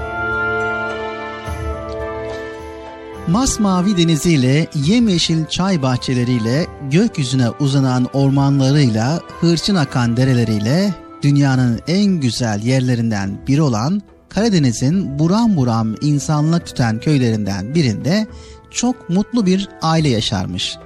[3.29, 13.39] Masmavi deniziyle, yemyeşil çay bahçeleriyle, gökyüzüne uzanan ormanlarıyla, hırçın akan dereleriyle, dünyanın en güzel yerlerinden
[13.47, 18.27] biri olan Karadeniz'in buram buram insanlık tüten köylerinden birinde
[18.71, 20.77] çok mutlu bir aile yaşarmış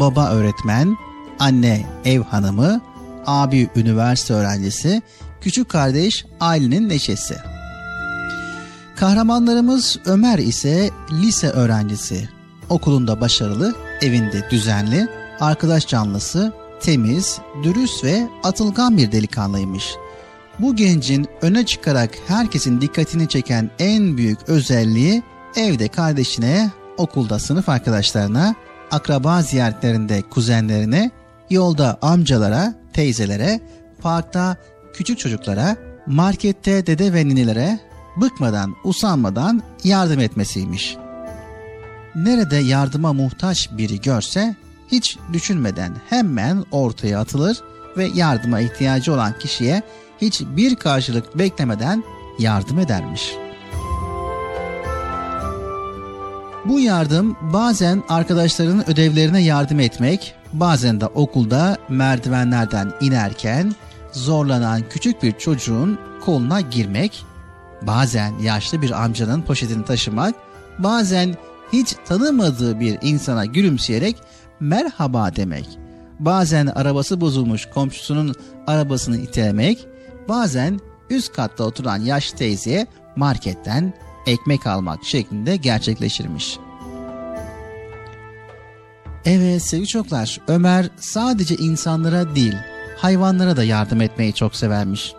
[0.00, 0.96] baba öğretmen,
[1.38, 2.80] anne ev hanımı,
[3.26, 5.02] abi üniversite öğrencisi,
[5.40, 7.36] küçük kardeş ailenin neşesi.
[8.96, 12.28] Kahramanlarımız Ömer ise lise öğrencisi.
[12.68, 15.08] Okulunda başarılı, evinde düzenli,
[15.40, 19.94] arkadaş canlısı, temiz, dürüst ve atılgan bir delikanlıymış.
[20.58, 25.22] Bu gencin öne çıkarak herkesin dikkatini çeken en büyük özelliği
[25.56, 28.54] evde kardeşine, okulda sınıf arkadaşlarına,
[28.94, 31.10] akraba ziyaretlerinde kuzenlerine,
[31.50, 33.60] yolda amcalara, teyzelere,
[34.02, 34.56] parkta
[34.94, 35.76] küçük çocuklara,
[36.06, 37.78] markette dede ve ninelere
[38.16, 40.96] bıkmadan, usanmadan yardım etmesiymiş.
[42.14, 44.56] Nerede yardıma muhtaç biri görse
[44.92, 47.62] hiç düşünmeden hemen ortaya atılır
[47.96, 49.82] ve yardıma ihtiyacı olan kişiye
[50.20, 52.04] hiçbir karşılık beklemeden
[52.38, 53.43] yardım edermiş.''
[56.64, 63.74] Bu yardım bazen arkadaşlarının ödevlerine yardım etmek, bazen de okulda merdivenlerden inerken
[64.12, 67.24] zorlanan küçük bir çocuğun koluna girmek,
[67.82, 70.34] bazen yaşlı bir amcanın poşetini taşımak,
[70.78, 71.34] bazen
[71.72, 74.16] hiç tanımadığı bir insana gülümseyerek
[74.60, 75.78] merhaba demek,
[76.18, 78.34] bazen arabası bozulmuş komşusunun
[78.66, 79.86] arabasını itelemek,
[80.28, 82.86] bazen üst katta oturan yaşlı teyzeye
[83.16, 83.94] marketten
[84.26, 86.58] ekmek almak şeklinde gerçekleşirmiş.
[89.24, 92.54] Evet sevgili çocuklar Ömer sadece insanlara değil
[92.96, 95.12] hayvanlara da yardım etmeyi çok severmiş.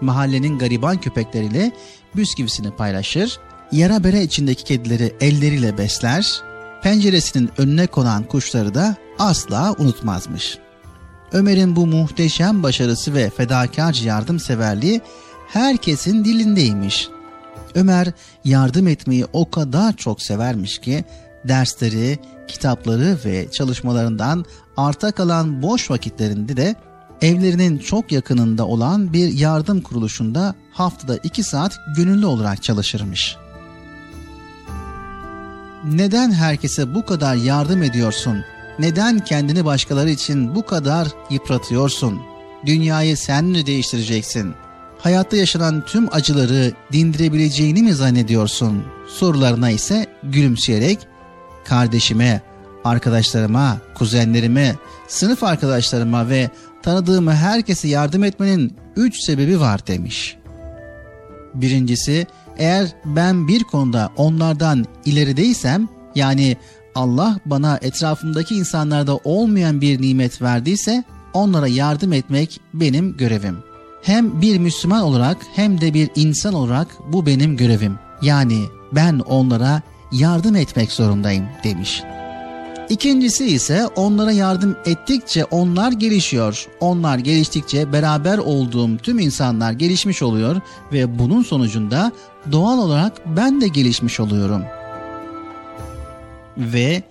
[0.00, 1.72] Mahallenin gariban köpekleriyle
[2.16, 3.38] bisküvisini paylaşır,
[3.72, 6.42] yara bere içindeki kedileri elleriyle besler,
[6.82, 10.58] penceresinin önüne konan kuşları da asla unutmazmış.
[11.32, 15.00] Ömer'in bu muhteşem başarısı ve fedakarca yardımseverliği
[15.48, 17.08] herkesin dilindeymiş.
[17.76, 18.12] Ömer
[18.44, 21.04] yardım etmeyi o kadar çok severmiş ki
[21.44, 22.18] dersleri,
[22.48, 24.44] kitapları ve çalışmalarından
[24.76, 26.74] arta kalan boş vakitlerinde de
[27.20, 33.36] evlerinin çok yakınında olan bir yardım kuruluşunda haftada iki saat gönüllü olarak çalışırmış.
[35.84, 38.44] Neden herkese bu kadar yardım ediyorsun?
[38.78, 42.20] Neden kendini başkaları için bu kadar yıpratıyorsun?
[42.66, 44.54] Dünyayı sen mi değiştireceksin?
[45.06, 48.84] Hayatta yaşanan tüm acıları dindirebileceğini mi zannediyorsun?
[49.08, 50.98] Sorularına ise gülümseyerek
[51.64, 52.42] kardeşime,
[52.84, 54.74] arkadaşlarıma, kuzenlerime,
[55.08, 56.50] sınıf arkadaşlarıma ve
[56.82, 60.36] tanıdığım herkese yardım etmenin üç sebebi var demiş.
[61.54, 62.26] Birincisi,
[62.58, 66.56] eğer ben bir konuda onlardan ilerideysem, yani
[66.94, 73.65] Allah bana etrafımdaki insanlarda olmayan bir nimet verdiyse, onlara yardım etmek benim görevim.
[74.06, 77.98] Hem bir Müslüman olarak hem de bir insan olarak bu benim görevim.
[78.22, 79.82] Yani ben onlara
[80.12, 82.02] yardım etmek zorundayım demiş.
[82.88, 86.66] İkincisi ise onlara yardım ettikçe onlar gelişiyor.
[86.80, 90.60] Onlar geliştikçe beraber olduğum tüm insanlar gelişmiş oluyor
[90.92, 92.12] ve bunun sonucunda
[92.52, 94.62] doğal olarak ben de gelişmiş oluyorum.
[96.58, 97.02] Ve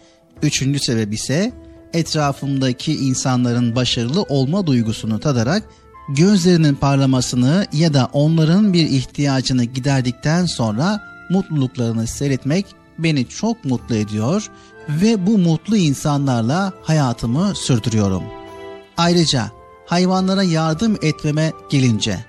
[0.41, 1.54] üçüncü sebep ise
[1.93, 5.64] etrafımdaki insanların başarılı olma duygusunu tadarak
[6.10, 12.66] gözlerinin parlamasını ya da onların bir ihtiyacını giderdikten sonra mutluluklarını seyretmek
[12.99, 14.49] beni çok mutlu ediyor
[14.89, 18.24] ve bu mutlu insanlarla hayatımı sürdürüyorum.
[18.97, 19.51] Ayrıca
[19.86, 22.26] hayvanlara yardım etmeme gelince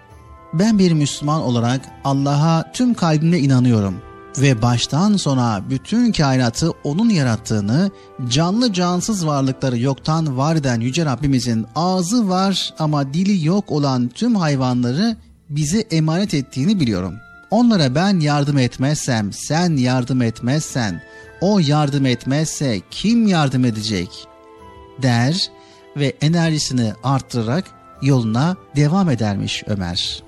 [0.53, 4.05] ben bir Müslüman olarak Allah'a tüm kalbimle inanıyorum
[4.39, 7.91] ve baştan sona bütün kainatı onun yarattığını,
[8.28, 14.37] canlı cansız varlıkları yoktan var eden Yüce Rabbimizin ağzı var ama dili yok olan tüm
[14.37, 15.16] hayvanları
[15.51, 17.14] bize emanet ettiğini biliyorum.
[17.51, 21.03] Onlara ben yardım etmezsem, sen yardım etmezsen,
[21.41, 24.26] o yardım etmezse kim yardım edecek?
[25.03, 25.51] der
[25.97, 27.64] ve enerjisini arttırarak
[28.03, 30.26] yoluna devam edermiş Ömer.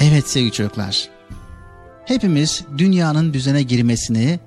[0.00, 1.08] Evet sevgili çocuklar.
[2.04, 4.40] Hepimiz dünyanın düzene girmesini,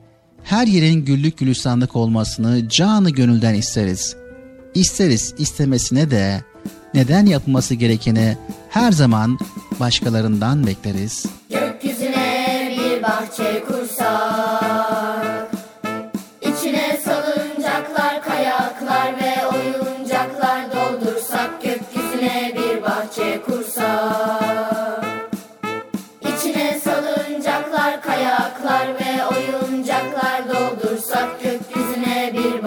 [0.43, 4.15] her yerin güllük gülistanlık olmasını canı gönülden isteriz.
[4.73, 6.41] İsteriz istemesine de
[6.93, 8.37] neden yapılması gerekeni
[8.69, 9.39] her zaman
[9.79, 11.25] başkalarından bekleriz.
[11.49, 14.56] Gökyüzüne bir bahçe kursak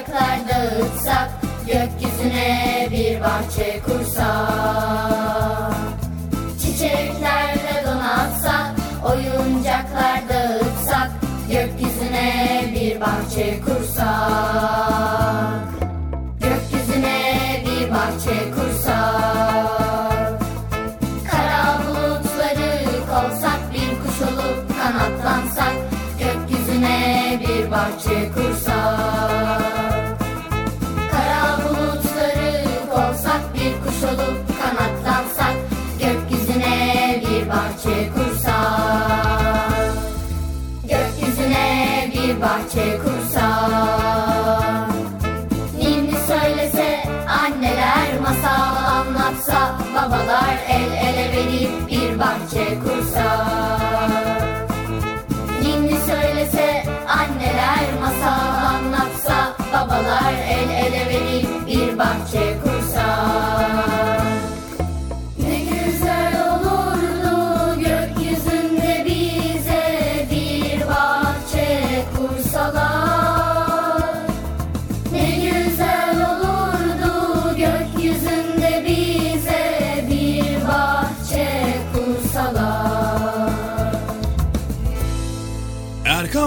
[0.00, 1.30] oyuncaklar dağıtsak,
[1.66, 5.74] gökyüzüne bir bahçe kursak.
[6.60, 8.74] Çiçeklerle donatsak,
[9.04, 11.10] oyuncaklar dağıtsak,
[11.50, 14.89] gökyüzüne bir bahçe kursak.
[42.40, 44.90] Bir bahçe kursak.
[45.78, 54.42] Ninni söylese anneler masal anlatsa babalar el ele verip bir bahçe kursak.
[55.62, 62.69] Ninni söylese anneler masal anlatsa babalar el ele verip bir bahçe kursak.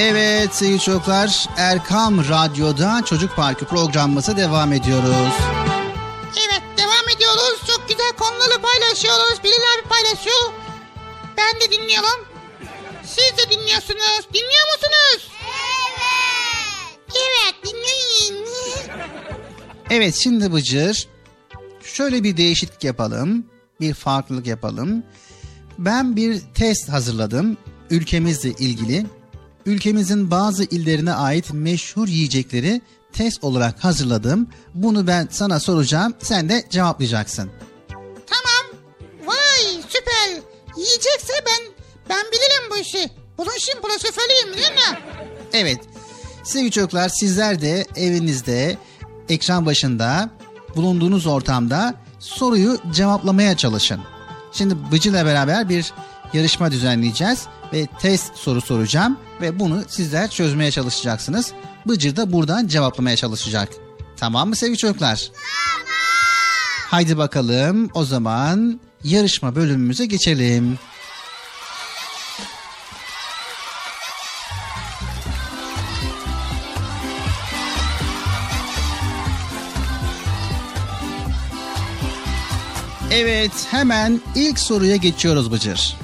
[0.00, 5.32] Evet sevgili çocuklar Erkam Radyo'da Çocuk Parkı programımıza devam ediyoruz.
[6.46, 7.60] Evet devam ediyoruz.
[7.66, 9.44] Çok güzel konuları paylaşıyoruz.
[9.44, 10.52] Bilal abi paylaşıyor.
[11.36, 12.26] Ben de dinliyorum.
[13.04, 14.28] Siz de dinliyorsunuz.
[14.34, 15.30] Dinliyor musunuz?
[15.44, 17.14] Evet.
[17.14, 18.46] Evet dinleyin.
[19.90, 21.08] Evet şimdi Bıcır
[21.98, 23.46] şöyle bir değişiklik yapalım.
[23.80, 25.02] Bir farklılık yapalım.
[25.78, 27.56] Ben bir test hazırladım
[27.90, 29.06] ülkemizle ilgili.
[29.66, 32.80] Ülkemizin bazı illerine ait meşhur yiyecekleri
[33.12, 34.48] test olarak hazırladım.
[34.74, 36.14] Bunu ben sana soracağım.
[36.18, 37.50] Sen de cevaplayacaksın.
[38.26, 38.80] Tamam.
[39.26, 40.42] Vay süper.
[40.76, 41.72] Yiyecekse ben
[42.08, 43.10] ben bilirim bu işi.
[43.38, 44.98] Bunun profesörüyüm değil mi?
[45.52, 45.78] Evet.
[46.44, 48.78] Sevgili çocuklar sizler de evinizde,
[49.28, 50.37] ekran başında,
[50.78, 54.00] bulunduğunuz ortamda soruyu cevaplamaya çalışın.
[54.52, 55.92] Şimdi Bıcı'la beraber bir
[56.32, 61.52] yarışma düzenleyeceğiz ve test soru soracağım ve bunu sizler çözmeye çalışacaksınız.
[61.88, 63.68] Bıcır da buradan cevaplamaya çalışacak.
[64.16, 65.30] Tamam mı sevgili çocuklar?
[65.32, 65.86] Tamam.
[66.90, 70.78] Haydi bakalım o zaman yarışma bölümümüze geçelim.
[83.12, 85.96] Evet hemen ilk soruya geçiyoruz Bıcır.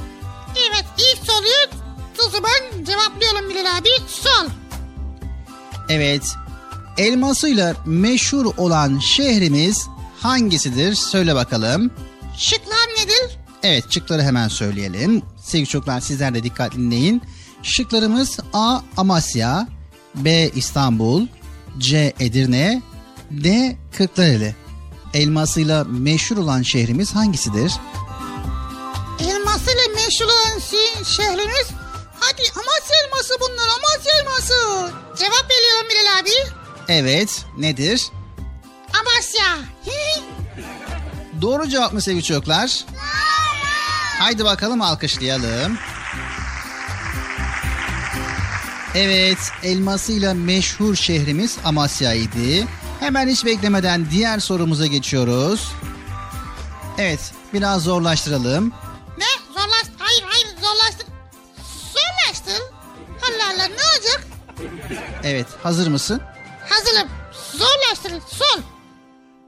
[0.70, 1.82] Evet ilk soruyu
[2.26, 3.88] o zaman cevaplayalım Bilal abi.
[4.08, 4.48] Sol.
[5.88, 6.34] Evet
[6.98, 9.86] elmasıyla meşhur olan şehrimiz
[10.20, 10.94] hangisidir?
[10.94, 11.90] Söyle bakalım.
[12.38, 13.38] Şıklar nedir?
[13.62, 15.22] Evet şıkları hemen söyleyelim.
[15.42, 17.22] Sevgili çocuklar sizler de dikkatli dinleyin.
[17.62, 18.80] Şıklarımız A.
[18.96, 19.68] Amasya
[20.14, 20.50] B.
[20.54, 21.26] İstanbul
[21.78, 22.12] C.
[22.20, 22.82] Edirne
[23.30, 23.76] D.
[23.96, 24.54] Kırklareli.
[25.14, 27.72] Elmasıyla meşhur olan şehrimiz hangisidir?
[29.20, 30.58] Elmasıyla meşhur olan
[31.04, 31.68] şehrimiz
[32.20, 34.54] Hadi Amasya elması bunlar Amasya elması.
[35.18, 36.54] Cevap veriyorum Bilal abi.
[36.88, 38.10] Evet nedir?
[39.00, 39.58] Amasya.
[41.42, 42.84] Doğru cevap mı sevgili çocuklar?
[44.18, 45.78] Haydi bakalım alkışlayalım.
[48.94, 52.66] Evet, elmasıyla meşhur şehrimiz Amasya'ydı.
[53.04, 55.72] Hemen hiç beklemeden diğer sorumuza geçiyoruz.
[56.98, 58.72] Evet, biraz zorlaştıralım.
[59.18, 59.24] ne?
[59.54, 59.90] Zorlaştı.
[59.98, 61.06] Hayır hayır zorlaştı.
[61.92, 62.62] Zorlaştı.
[63.22, 64.26] Allah Allah ne olacak?
[65.24, 66.20] Evet, hazır mısın?
[66.68, 67.08] Hazırım.
[67.52, 68.22] Zorlaştırın.
[68.30, 68.62] Sol.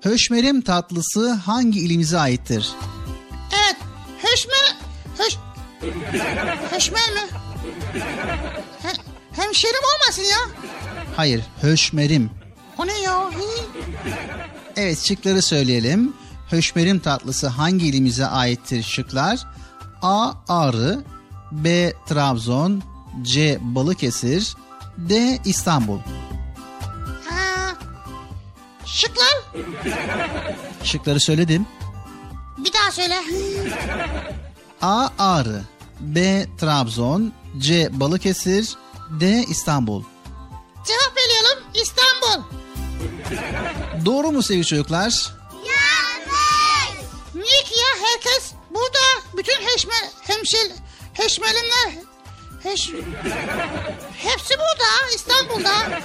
[0.02, 2.70] Höşmerim tatlısı hangi ilimize aittir?
[3.52, 3.76] Evet.
[4.22, 4.76] Höşmer...
[5.18, 5.36] Höş...
[6.70, 7.20] Höşmer mi?
[8.82, 8.92] He,
[9.42, 10.38] hemşerim olmasın ya.
[11.16, 12.30] Hayır, höşmerim.
[12.78, 13.30] O ne ya?
[14.76, 16.14] Evet, şıkları söyleyelim.
[16.50, 19.46] Höşmerim tatlısı hangi ilimize aittir şıklar?
[20.02, 20.32] A.
[20.48, 21.04] Ağrı
[21.52, 21.92] B.
[22.08, 22.82] Trabzon
[23.22, 23.58] C.
[23.60, 24.54] Balıkesir
[24.98, 25.38] D.
[25.44, 25.98] İstanbul
[27.30, 27.74] Ha.
[28.84, 29.42] Şıklar.
[30.84, 31.66] Şıkları söyledim.
[32.58, 33.14] Bir daha söyle.
[34.82, 35.08] A.
[35.18, 35.62] Ağrı
[36.00, 36.46] B.
[36.60, 37.88] Trabzon C.
[37.92, 38.76] Balıkesir
[39.20, 39.44] D.
[39.48, 40.02] İstanbul
[40.86, 41.64] Cevap veriyorum.
[41.74, 42.65] İstanbul.
[44.05, 45.32] Doğru mu sevgili çocuklar?
[47.35, 49.94] Niye ki ya herkes burada bütün heşme,
[50.27, 50.70] hemşel,
[51.12, 51.90] heşmelimler
[52.62, 52.90] heş,
[54.16, 56.01] hepsi burada İstanbul'da.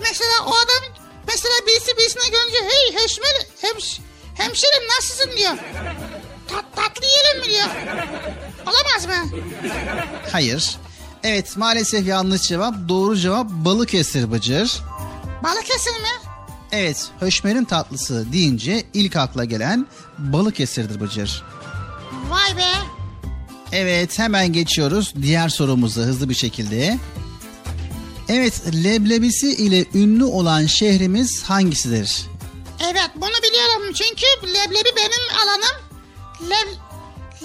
[0.00, 0.92] Mesela o adam
[1.28, 4.00] mesela birisi birisine görünce hey heşmel, hemş,
[4.34, 5.52] hemşerim nasılsın diyor.
[6.48, 7.68] Tat, tatlı yiyelim mi diyor.
[8.66, 9.38] Olamaz mı?
[10.32, 10.76] Hayır.
[11.24, 12.74] Evet maalesef yanlış cevap.
[12.88, 14.80] Doğru cevap Balıkesir Bıcır.
[15.42, 16.08] Balıkesir mi?
[16.74, 19.86] Evet, höşmerin tatlısı deyince ilk akla gelen
[20.18, 21.42] Balıkesir'dir Bıcır.
[22.28, 22.70] Vay be.
[23.72, 26.98] Evet, hemen geçiyoruz diğer sorumuza hızlı bir şekilde.
[28.28, 32.26] Evet, leblebisi ile ünlü olan şehrimiz hangisidir?
[32.80, 35.76] Evet bunu biliyorum çünkü leblebi benim alanım.
[36.50, 36.68] Leb,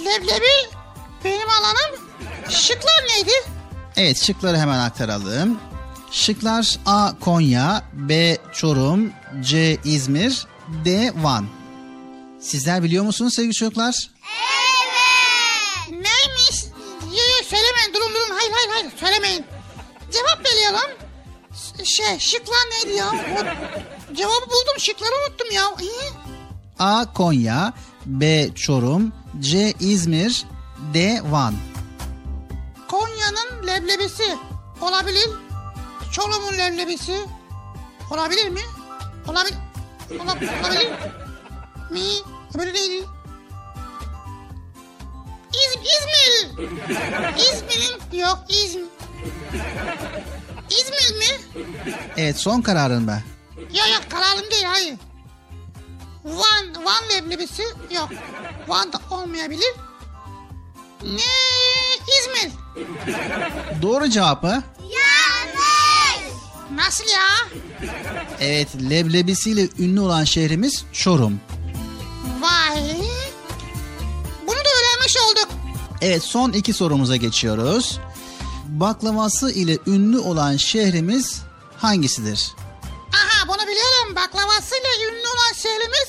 [0.06, 0.76] leblebi
[1.23, 2.01] benim alanım.
[2.49, 3.31] Şıklar neydi?
[3.97, 5.60] Evet şıkları hemen aktaralım.
[6.11, 7.19] Şıklar A.
[7.19, 8.38] Konya, B.
[8.53, 9.11] Çorum,
[9.41, 9.77] C.
[9.86, 10.48] İzmir,
[10.86, 11.14] D.
[11.15, 11.48] Van.
[12.40, 14.10] Sizler biliyor musunuz sevgili çocuklar?
[15.90, 16.64] Neymiş?
[17.03, 19.45] Yo, yo, söylemeyin durun durun hayır hayır hayır söylemeyin.
[20.11, 20.98] Cevap veriyorum.
[21.84, 23.07] Şey şıklar neydi ya?
[23.07, 23.44] O,
[24.15, 25.64] cevabı buldum şıkları unuttum ya.
[25.81, 26.10] İyi.
[26.80, 27.14] A.
[27.14, 27.73] Konya,
[28.06, 28.49] B.
[28.56, 29.73] Çorum, C.
[29.80, 30.45] İzmir,
[30.94, 31.22] D.
[31.31, 31.53] Van.
[32.88, 34.38] Konya'nın leblebisi
[34.81, 35.30] olabilir.
[36.20, 37.28] Çorum'un leblebisi
[38.12, 38.62] olabilir mi?
[39.28, 39.58] Olabilir.
[40.24, 40.90] Ola, olabilir
[41.91, 42.02] mi?
[42.56, 43.06] Öbürü neydi?
[45.54, 46.70] İz, İzmir.
[47.38, 48.86] İzmir'in yok İzmir.
[50.70, 51.64] İzmir mi?
[52.18, 53.20] Evet son kararın mı?
[53.72, 54.96] Ya ya kararım değil hayır.
[56.26, 58.10] Van, Van leblebisi yok.
[58.68, 59.74] Van da olmayabilir.
[61.04, 61.22] Ne?
[62.20, 62.52] İzmir.
[63.82, 64.64] Doğru cevap mı?
[66.76, 67.60] Nasıl ya?
[68.40, 71.40] Evet leblebisiyle ünlü olan şehrimiz Çorum.
[72.41, 72.98] Vay.
[74.48, 75.48] Bunu da öğrenmiş olduk.
[76.02, 78.00] Evet son iki sorumuza geçiyoruz.
[78.68, 81.41] Baklavası ile ünlü olan şehrimiz
[81.78, 82.52] hangisidir?
[83.14, 84.16] Aha bunu biliyorum.
[84.16, 86.08] Baklavasıyla ünlü olan şehrimiz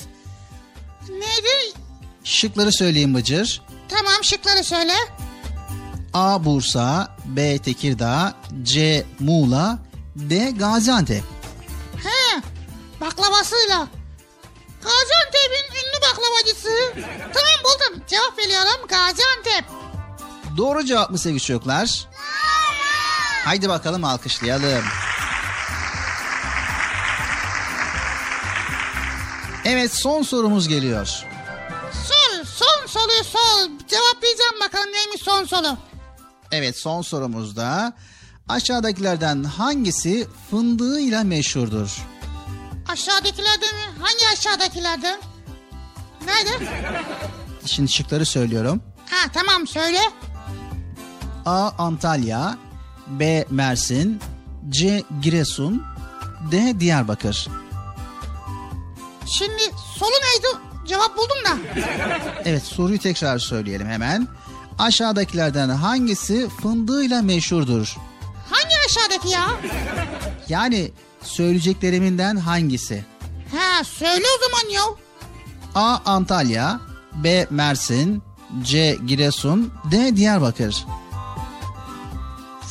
[1.09, 1.77] neydi?
[2.23, 3.61] Şıkları söyleyeyim Bıcır.
[3.89, 4.93] Tamam şıkları söyle.
[6.13, 6.45] A.
[6.45, 7.57] Bursa, B.
[7.57, 8.33] Tekirdağ,
[8.63, 9.05] C.
[9.19, 9.79] Muğla,
[10.29, 10.51] D.
[10.51, 11.23] Gaziantep.
[12.03, 12.41] He,
[13.01, 13.87] baklavasıyla.
[14.83, 16.93] Gaziantep'in ünlü baklavacısı.
[17.33, 18.03] Tamam buldum.
[18.07, 19.65] Cevap veriyorum Gaziantep.
[20.57, 22.07] Doğru cevap mı sevgili çocuklar?
[23.45, 24.83] Haydi bakalım alkışlayalım.
[29.65, 31.07] Evet son sorumuz geliyor.
[31.93, 33.69] Sol, son soruyu sol.
[33.87, 35.77] Cevaplayacağım bakalım neymiş son soru.
[36.51, 37.93] Evet son sorumuzda
[38.49, 41.97] aşağıdakilerden hangisi fındığıyla meşhurdur?
[42.87, 43.99] Aşağıdakilerden mi?
[44.01, 45.19] Hangi aşağıdakilerden?
[46.25, 46.65] Nerede?
[47.65, 48.81] Şimdi şıkları söylüyorum.
[49.09, 49.99] Ha tamam söyle.
[51.45, 51.69] A.
[51.77, 52.57] Antalya
[53.07, 53.45] B.
[53.49, 54.19] Mersin
[54.69, 55.03] C.
[55.21, 55.83] Giresun
[56.51, 56.79] D.
[56.79, 57.47] Diyarbakır
[59.25, 59.61] Şimdi
[59.99, 60.57] solu neydi?
[60.87, 61.81] Cevap buldum da.
[62.45, 64.27] Evet soruyu tekrar söyleyelim hemen.
[64.79, 67.97] Aşağıdakilerden hangisi fındığıyla meşhurdur?
[68.51, 69.47] Hangi aşağıdaki ya?
[70.49, 70.91] Yani
[71.23, 73.05] söyleyeceklerimden hangisi?
[73.57, 74.81] Ha söyle o zaman ya.
[75.75, 75.97] A.
[76.05, 76.79] Antalya
[77.13, 77.47] B.
[77.49, 78.23] Mersin
[78.63, 78.97] C.
[79.05, 80.15] Giresun D.
[80.15, 80.85] Diyarbakır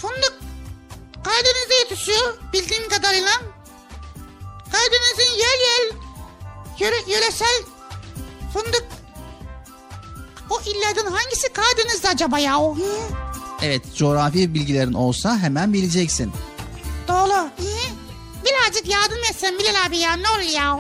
[0.01, 0.35] Fındık
[1.25, 3.31] Karadeniz'de yetişiyor bildiğim kadarıyla.
[4.73, 5.95] Karadeniz'in yer yer
[6.79, 7.63] yöre, yöresel
[8.53, 8.85] fındık
[10.51, 12.59] o illerden hangisi Karadeniz'de acaba ya?
[12.59, 12.75] Hı?
[13.63, 16.33] Evet coğrafi bilgilerin olsa hemen bileceksin.
[17.09, 17.33] Doğru.
[17.33, 17.51] Hı?
[18.45, 20.79] Birazcık yardım etsen Bilal abi ya ne olur ya.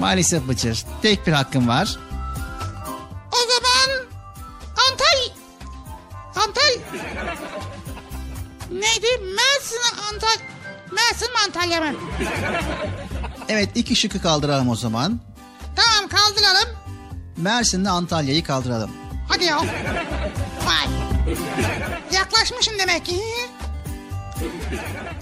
[0.00, 1.98] Maalesef Bıcır tek bir hakkın var.
[3.32, 4.06] O zaman
[4.90, 5.34] Antal
[6.36, 7.00] Antal
[8.70, 9.06] neydi?
[9.36, 9.80] Mersin
[10.12, 10.36] Antal
[10.92, 11.98] Mersin mi Antalya mı?
[13.48, 15.20] Evet iki şıkkı kaldıralım o zaman.
[15.76, 16.68] Tamam kaldıralım.
[17.36, 18.90] Mersin'le Antalya'yı kaldıralım.
[19.28, 19.60] Hadi ya.
[22.12, 23.20] Yaklaşmışım demek ki.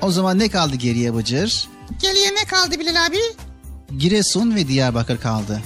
[0.02, 1.68] O zaman ne kaldı geriye Bıcır?
[2.02, 3.18] Geriye ne kaldı Bilal abi?
[3.98, 5.62] Giresun ve Diyarbakır kaldı.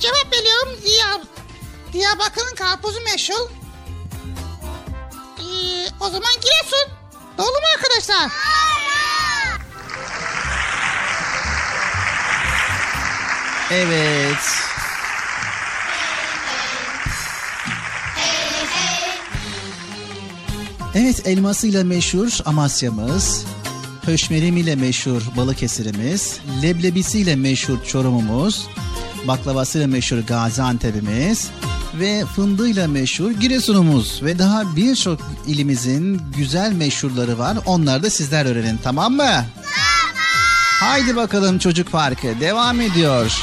[0.00, 1.20] Cevap veriyorum Diyar.
[1.92, 3.50] Diyarbakır'ın karpuzu meşhur.
[5.38, 6.92] Ee, o zaman Giresun.
[7.38, 8.30] Doğru mu arkadaşlar?
[13.70, 14.38] Evet.
[21.00, 23.44] Evet elmasıyla meşhur Amasya'mız,
[24.04, 28.66] höşmerimiyle meşhur Balıkesir'imiz, leblebisiyle meşhur Çorum'umuz,
[29.28, 31.50] baklavasıyla meşhur Gaziantep'imiz
[32.00, 37.58] ve fındığıyla meşhur Giresun'umuz ve daha birçok ilimizin güzel meşhurları var.
[37.66, 39.18] Onları da sizler öğrenin tamam mı?
[39.18, 39.44] Tamam.
[40.80, 43.42] Haydi bakalım Çocuk Parkı devam ediyor.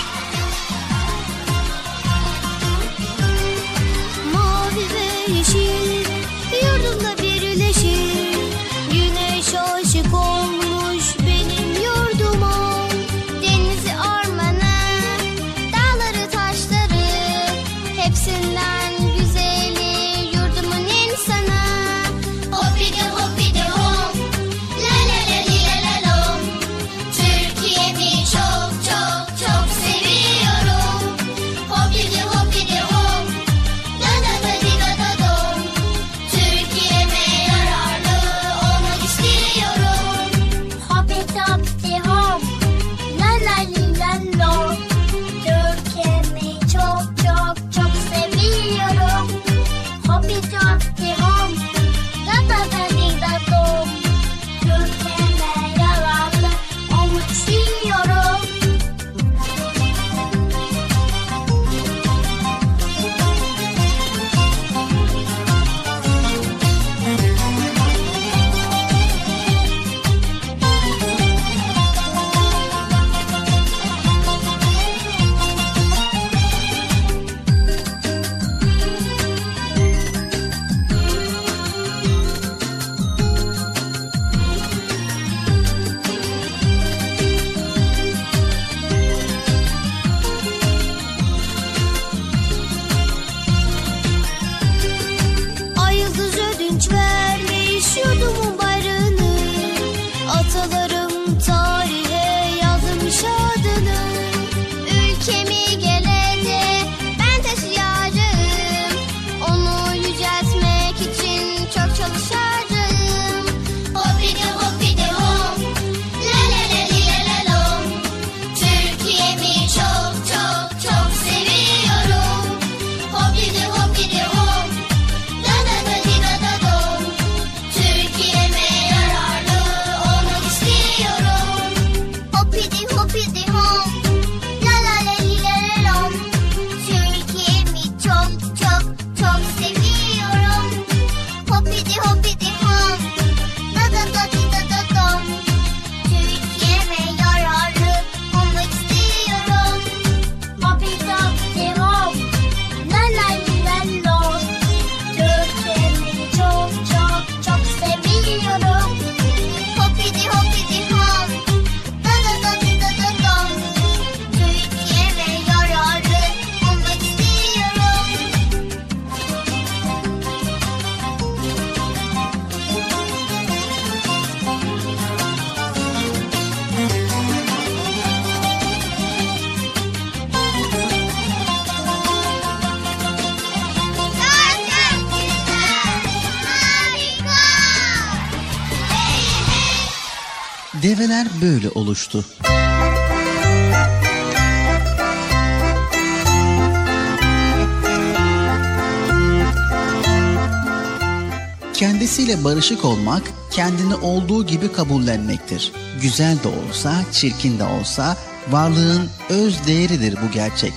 [202.35, 205.71] Kendisiyle barışık olmak, kendini olduğu gibi kabullenmektir.
[206.01, 208.17] Güzel de olsa, çirkin de olsa
[208.51, 210.73] varlığın öz değeridir bu gerçek.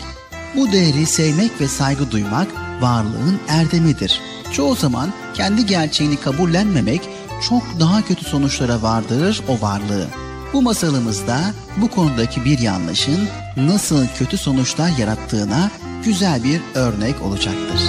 [0.57, 2.49] Bu değeri sevmek ve saygı duymak
[2.81, 4.21] varlığın erdemidir.
[4.53, 7.09] Çoğu zaman kendi gerçeğini kabullenmemek
[7.49, 10.07] çok daha kötü sonuçlara vardırır o varlığı.
[10.53, 11.41] Bu masalımızda
[11.77, 15.71] bu konudaki bir yanlışın nasıl kötü sonuçlar yarattığına
[16.05, 17.81] güzel bir örnek olacaktır.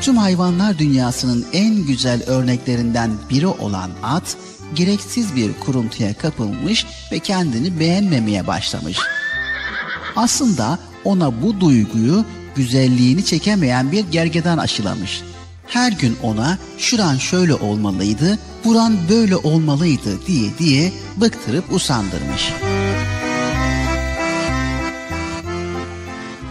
[0.00, 4.36] Tüm hayvanlar dünyasının en güzel örneklerinden biri olan at,
[4.74, 8.98] gereksiz bir kuruntuya kapılmış ve kendini beğenmemeye başlamış.
[10.16, 12.24] Aslında ona bu duyguyu
[12.56, 15.22] güzelliğini çekemeyen bir gergedan aşılamış.
[15.66, 22.52] Her gün ona şuran şöyle olmalıydı, buran böyle olmalıydı diye diye bıktırıp usandırmış.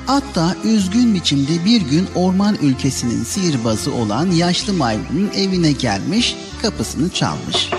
[0.10, 7.70] Hatta üzgün biçimde bir gün orman ülkesinin sihirbazı olan yaşlı maymunun evine gelmiş, kapısını çalmış.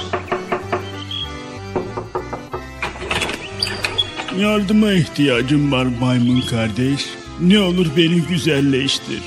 [4.38, 7.06] Yardıma ihtiyacım var maymun kardeş.
[7.40, 9.22] Ne olur beni güzelleştir.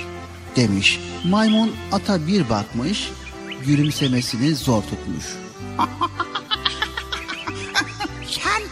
[0.55, 0.99] Demiş.
[1.25, 3.09] Maymun ata bir bakmış,
[3.65, 5.25] gülümsemesini zor tutmuş.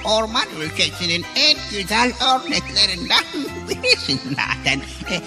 [0.03, 3.23] Orman ülkesinin en güzel örneklerinden
[3.69, 4.81] birisin zaten.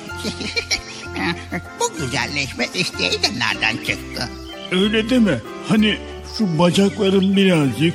[1.81, 4.29] Bu güzelleşme isteği de nereden çıktı?
[4.73, 5.41] Öyle deme.
[5.69, 5.99] Hani
[6.39, 7.95] şu bacaklarım birazcık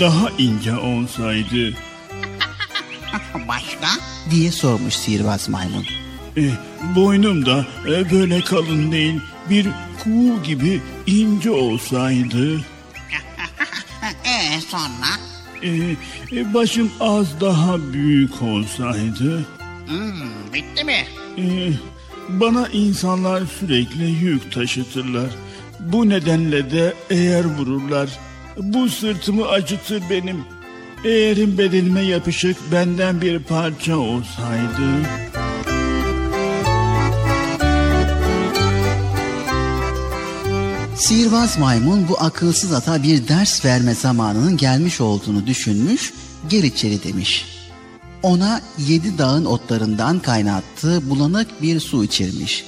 [0.00, 1.74] daha ince olsaydı.
[3.48, 3.88] Başka?
[4.30, 5.86] diye sormuş sihirbaz maymun.
[6.36, 6.42] E,
[6.96, 9.20] boynum da e, böyle kalın değil,
[9.50, 9.66] bir
[10.04, 12.60] kuğu gibi ince olsaydı.
[14.24, 15.29] Ee sonra?
[15.62, 15.68] E,
[16.32, 19.44] e, başım az daha büyük olsaydı.
[19.86, 21.04] Hmm, bitti mi?
[21.38, 21.72] E,
[22.28, 25.30] bana insanlar sürekli yük taşıtırlar.
[25.80, 28.08] Bu nedenle de eğer vururlar.
[28.56, 30.44] Bu sırtımı acıtır benim.
[31.04, 35.08] Eğerim bedenime yapışık benden bir parça olsaydı.
[41.00, 46.12] Sihirbaz maymun bu akılsız ata bir ders verme zamanının gelmiş olduğunu düşünmüş,
[46.48, 47.44] gel içeri demiş.
[48.22, 52.64] Ona yedi dağın otlarından kaynattığı bulanık bir su içirmiş.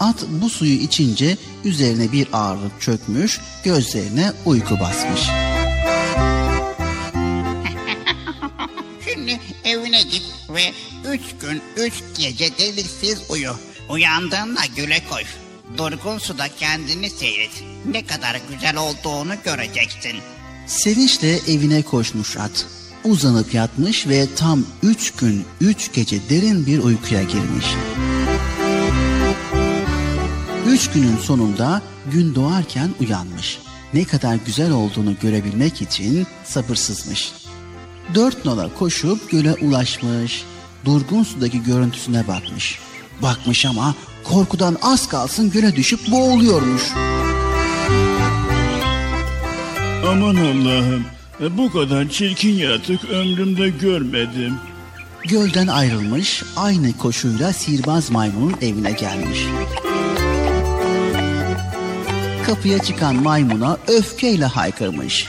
[0.00, 5.20] At bu suyu içince üzerine bir ağırlık çökmüş, gözlerine uyku basmış.
[9.04, 10.22] Şimdi evine git
[10.54, 10.72] ve
[11.08, 13.52] üç gün üç gece deliksiz uyu.
[13.88, 15.26] Uyandığında güle koş.
[15.78, 17.64] Durgun suda kendini seyret.
[17.90, 20.16] Ne kadar güzel olduğunu göreceksin.
[20.66, 22.66] Sevinçle evine koşmuş at.
[23.04, 27.66] Uzanıp yatmış ve tam üç gün üç gece derin bir uykuya girmiş.
[30.66, 31.82] Üç günün sonunda
[32.12, 33.58] gün doğarken uyanmış.
[33.94, 37.32] Ne kadar güzel olduğunu görebilmek için sabırsızmış.
[38.14, 40.44] Dört nola koşup göle ulaşmış.
[40.84, 42.78] Durgun sudaki görüntüsüne bakmış.
[43.22, 43.94] Bakmış ama
[44.24, 46.82] korkudan az kalsın göle düşüp boğuluyormuş.
[50.08, 51.04] Aman Allah'ım
[51.40, 54.54] e, bu kadar çirkin yaratık ömrümde görmedim.
[55.24, 59.38] Gölden ayrılmış, aynı koşuyla sihirbaz maymunun evine gelmiş.
[62.46, 65.26] Kapıya çıkan maymuna öfkeyle haykırmış.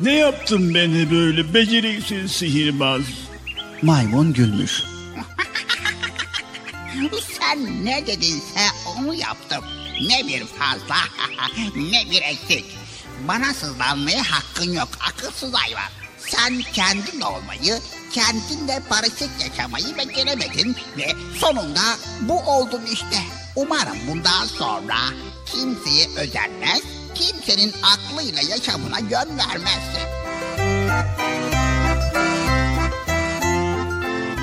[0.00, 3.02] Ne yaptın beni böyle beceriksiz sihirbaz?
[3.82, 4.82] Maymun gülmüş.
[7.40, 9.64] Sen ne dedinse onu yaptım.
[10.08, 10.96] Ne bir fazla
[11.76, 12.64] ne bir eksik.
[13.28, 15.90] Bana sızlanmaya hakkın yok akılsız hayvan.
[16.28, 17.80] Sen kendin olmayı,
[18.12, 23.18] kendinle barışık yaşamayı beceremedin ve sonunda bu oldun işte.
[23.56, 24.96] Umarım bundan sonra
[25.46, 26.82] kimseye özenmez,
[27.14, 30.04] kimsenin aklıyla yaşamına yön vermezsin.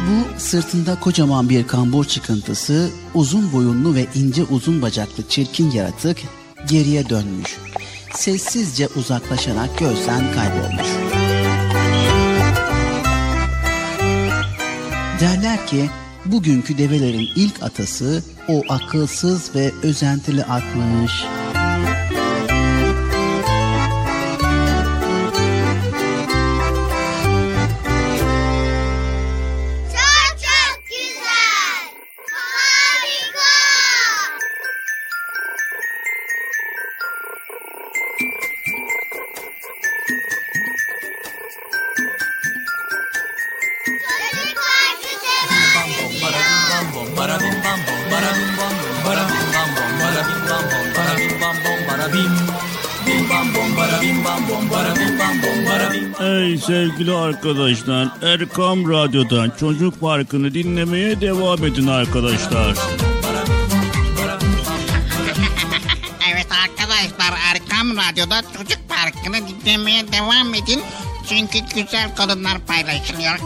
[0.07, 6.17] Bu sırtında kocaman bir kambur çıkıntısı, uzun boyunlu ve ince uzun bacaklı çirkin yaratık
[6.69, 7.57] geriye dönmüş.
[8.15, 10.87] Sessizce uzaklaşarak gözden kaybolmuş.
[15.19, 15.89] Derler ki
[16.25, 21.25] bugünkü develerin ilk atası o akılsız ve özentili atmış.
[57.41, 62.75] Arkadaşlar, Erkam Radyo'dan Çocuk Parkı'nı dinlemeye devam edin arkadaşlar.
[66.33, 70.81] Evet arkadaşlar Erkam Radyo'da Çocuk Parkı'nı dinlemeye devam edin.
[71.29, 73.35] Çünkü güzel kadınlar paylaşılıyor.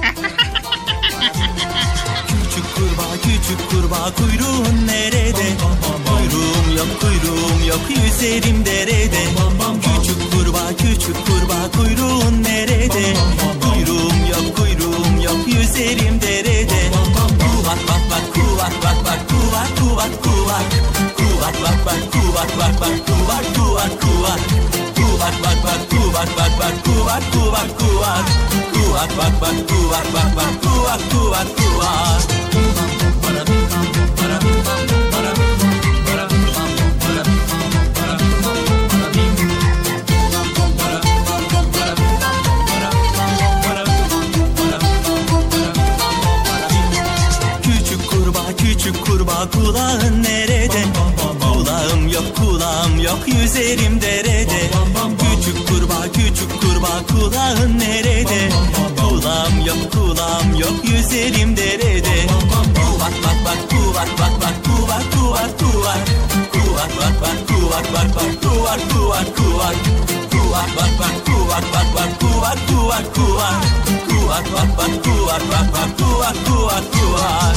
[2.28, 5.48] Küçük kurbağa küçük kurbağa kuyruğun nerede?
[6.08, 9.24] Kuyruğum yok kuyruğum yok yüzerim derede.
[9.84, 10.05] Küçük
[10.56, 13.14] kurbağa küçük kurbağa kuyruğun nerede?
[13.61, 16.91] Kuyruğum yok kuyruğum yok yüzerim derede.
[17.40, 20.65] Kuvak bak bak kuvak bak bak kuvak kuvak kuvak.
[21.18, 24.40] Kuvak bak bak kuvak bak bak kuvak kuvak kuvak.
[24.95, 28.26] Kuvak bak bak kuvak bak bak kuvak kuvak kuvak.
[28.73, 32.95] Kuvak bak bak kuvak bak bak kuvak kuvak kuvak.
[49.52, 50.84] Kulağın nerede?
[51.42, 54.70] Kulağım yok kulağım yok yüzerim derede.
[55.20, 58.50] Küçük kurbağa küçük kurbağa kulağın nerede?
[59.02, 62.28] Kulağım yok kulağım yok yüzerim derede.
[62.76, 66.00] Kuvak bak bak kuvak bak bak kuvak kuvak kuvak.
[66.54, 69.76] Kuvak bak bak kuvak bak bak kuvak kuvak kuvak.
[70.32, 73.64] Kuvak bak bak kuvak bak bak kuvak kuvak kuvak.
[74.10, 77.56] Kuvak bak bak kuvak bak bak kuvak kuvak kuvak.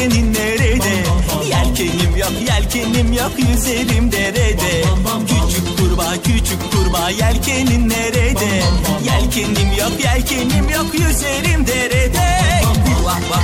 [0.00, 1.04] Yelkenin nerede?
[1.50, 4.84] Yelkenim yok yelkenim yok yüzerim derede.
[5.28, 8.62] Küçük kurbağa küçük kurbağa yelkenin nerede?
[9.04, 12.40] Yelkenim yok yelkenim yok yüzerim derede.
[12.84, 13.39] Kuvak bak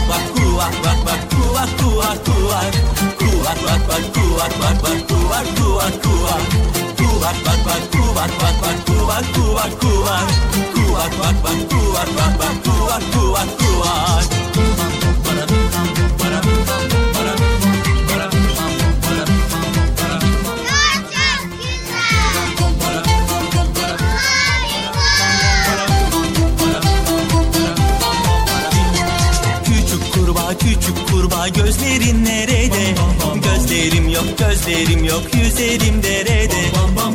[34.67, 36.63] gözlerim yok yüzerim derede.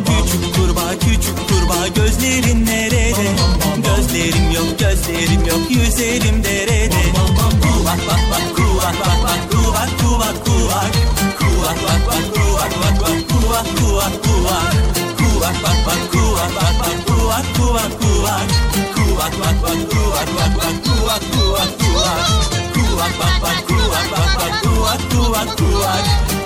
[0.06, 3.14] Küçük kurbağa küçük kurbağa gözlerin nerede?
[3.84, 7.02] Gözlerim yok gözlerim yok yüzerim derede.
[7.61, 10.91] Kuvak bak bak kuvak bak bak kuvak kuvak kuvak.
[11.40, 14.73] Kuvak bak bak kuvak bak bak kuvak kuvak kuvak.
[15.18, 18.48] Kuvak bak bak kuvak bak bak kuvak kuvak kuvak.
[18.95, 22.22] Kuvak bak bak kuvak bak bak kuvak kuvak kuvak.
[22.73, 26.41] Kuvak bak bak kuvak bak bak kuvak kuvak kuvak.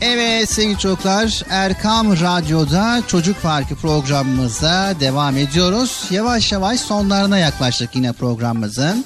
[0.00, 6.04] Evet sevgili çocuklar Erkam Radyo'da Çocuk Parkı programımıza devam ediyoruz.
[6.10, 9.04] Yavaş yavaş sonlarına yaklaştık yine programımızın.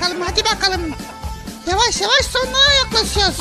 [0.00, 0.80] Bakalım hadi bakalım.
[1.70, 3.36] Yavaş yavaş sonlara yaklaşıyoruz.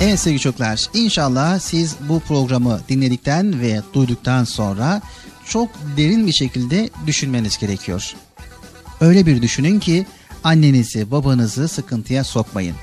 [0.00, 5.02] Evet sevgili çocuklar inşallah siz bu programı dinledikten ve duyduktan sonra
[5.46, 8.14] çok derin bir şekilde düşünmeniz gerekiyor.
[9.00, 10.06] Öyle bir düşünün ki
[10.44, 12.76] annenizi babanızı sıkıntıya sokmayın.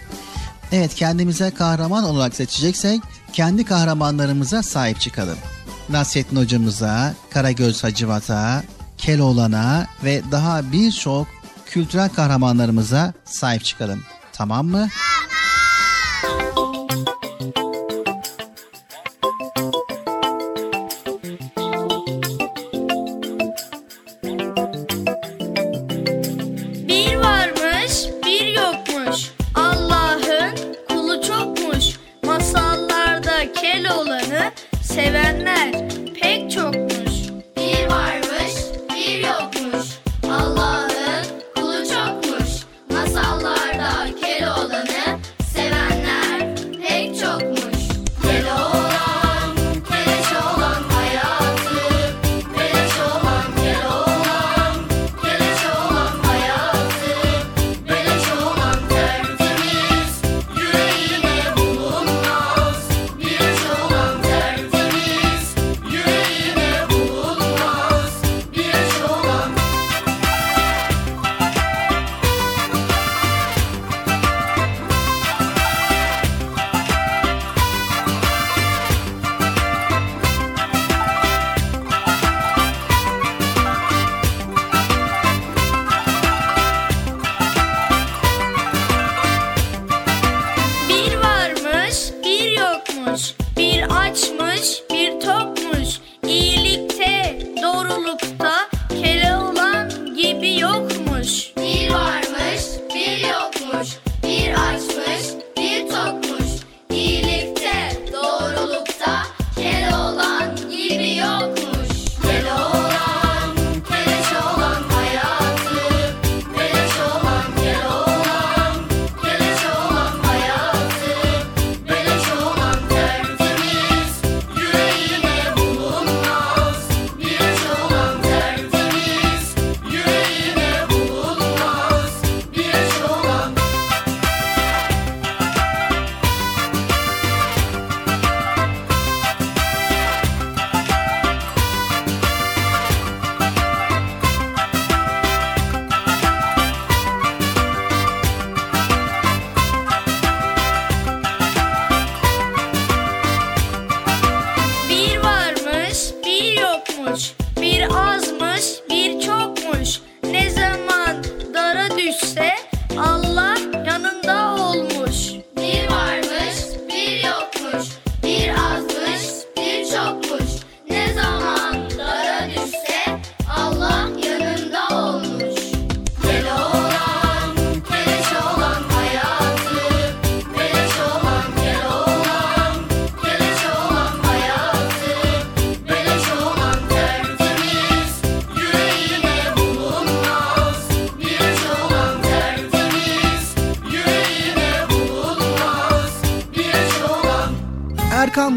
[0.71, 3.01] Evet kendimize kahraman olarak seçeceksek
[3.33, 5.37] kendi kahramanlarımıza sahip çıkalım.
[5.89, 8.63] Nasrettin hocamıza, Karagöz Hacivat'a,
[8.97, 11.36] Keloğlan'a ve daha birçok
[11.69, 14.03] kültürel kahramanlarımıza sahip çıkalım.
[14.33, 14.87] Tamam mı?
[14.87, 15.56] Bir